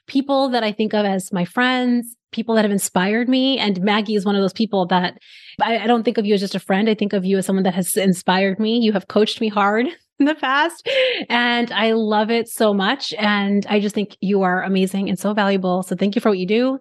[0.07, 3.57] people that I think of as my friends, people that have inspired me.
[3.57, 5.17] And Maggie is one of those people that
[5.61, 6.89] I, I, don't think of you as just a friend.
[6.89, 8.79] I think of you as someone that has inspired me.
[8.79, 9.87] You have coached me hard
[10.19, 10.87] in the past,
[11.29, 13.13] and I love it so much.
[13.15, 15.83] And I just think you are amazing and so valuable.
[15.83, 16.79] So thank you for what you do.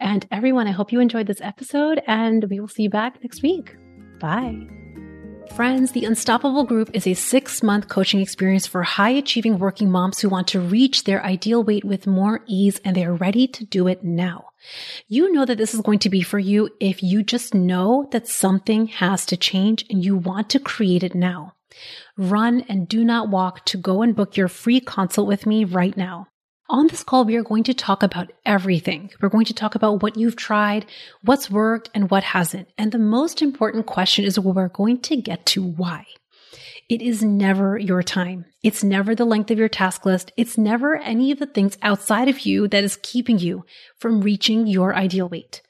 [0.00, 3.42] And everyone, I hope you enjoyed this episode, and we will see you back next
[3.42, 3.76] week.
[4.20, 4.83] Bye.
[5.52, 10.18] Friends, the Unstoppable Group is a six month coaching experience for high achieving working moms
[10.18, 13.64] who want to reach their ideal weight with more ease and they are ready to
[13.64, 14.46] do it now.
[15.06, 18.26] You know that this is going to be for you if you just know that
[18.26, 21.52] something has to change and you want to create it now.
[22.16, 25.96] Run and do not walk to go and book your free consult with me right
[25.96, 26.26] now.
[26.70, 29.10] On this call, we are going to talk about everything.
[29.20, 30.86] We're going to talk about what you've tried,
[31.22, 32.68] what's worked, and what hasn't.
[32.78, 36.06] And the most important question is we're going to get to why.
[36.88, 38.46] It is never your time.
[38.62, 40.32] It's never the length of your task list.
[40.38, 43.66] It's never any of the things outside of you that is keeping you
[43.98, 45.60] from reaching your ideal weight.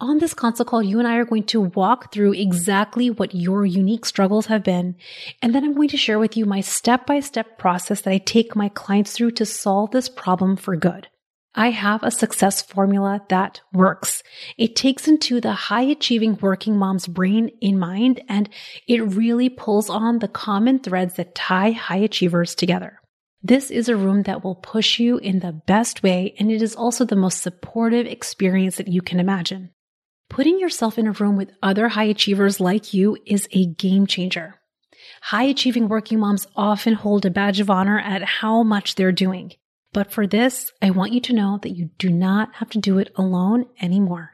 [0.00, 3.64] On this consult call, you and I are going to walk through exactly what your
[3.64, 4.96] unique struggles have been.
[5.40, 8.18] And then I'm going to share with you my step by step process that I
[8.18, 11.08] take my clients through to solve this problem for good.
[11.54, 14.22] I have a success formula that works.
[14.56, 18.48] It takes into the high achieving working mom's brain in mind and
[18.88, 23.01] it really pulls on the common threads that tie high achievers together.
[23.44, 26.76] This is a room that will push you in the best way and it is
[26.76, 29.70] also the most supportive experience that you can imagine.
[30.30, 34.60] Putting yourself in a room with other high achievers like you is a game changer.
[35.22, 39.54] High achieving working moms often hold a badge of honor at how much they're doing.
[39.92, 42.98] But for this, I want you to know that you do not have to do
[42.98, 44.30] it alone anymore.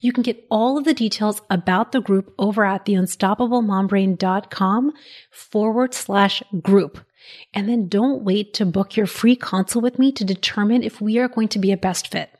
[0.00, 4.92] You can get all of the details about the group over at theunstoppablemombrain.com
[5.30, 7.00] forward slash group.
[7.52, 11.18] And then don't wait to book your free consult with me to determine if we
[11.18, 12.30] are going to be a best fit.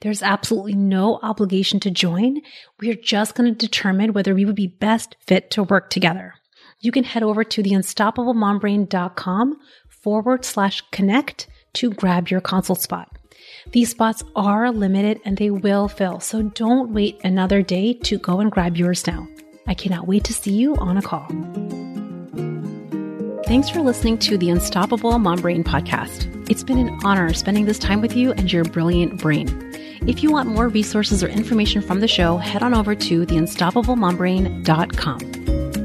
[0.00, 2.40] There's absolutely no obligation to join.
[2.80, 6.34] We are just going to determine whether we would be best fit to work together.
[6.80, 13.16] You can head over to theunstoppablemombrain.com forward slash connect to grab your consult spot.
[13.70, 18.40] These spots are limited and they will fill, so don't wait another day to go
[18.40, 19.28] and grab yours now.
[19.66, 21.28] I cannot wait to see you on a call.
[23.46, 26.28] Thanks for listening to the Unstoppable Mom Brain podcast.
[26.48, 29.48] It's been an honor spending this time with you and your brilliant brain.
[30.06, 35.81] If you want more resources or information from the show, head on over to theunstoppablemombrain.com.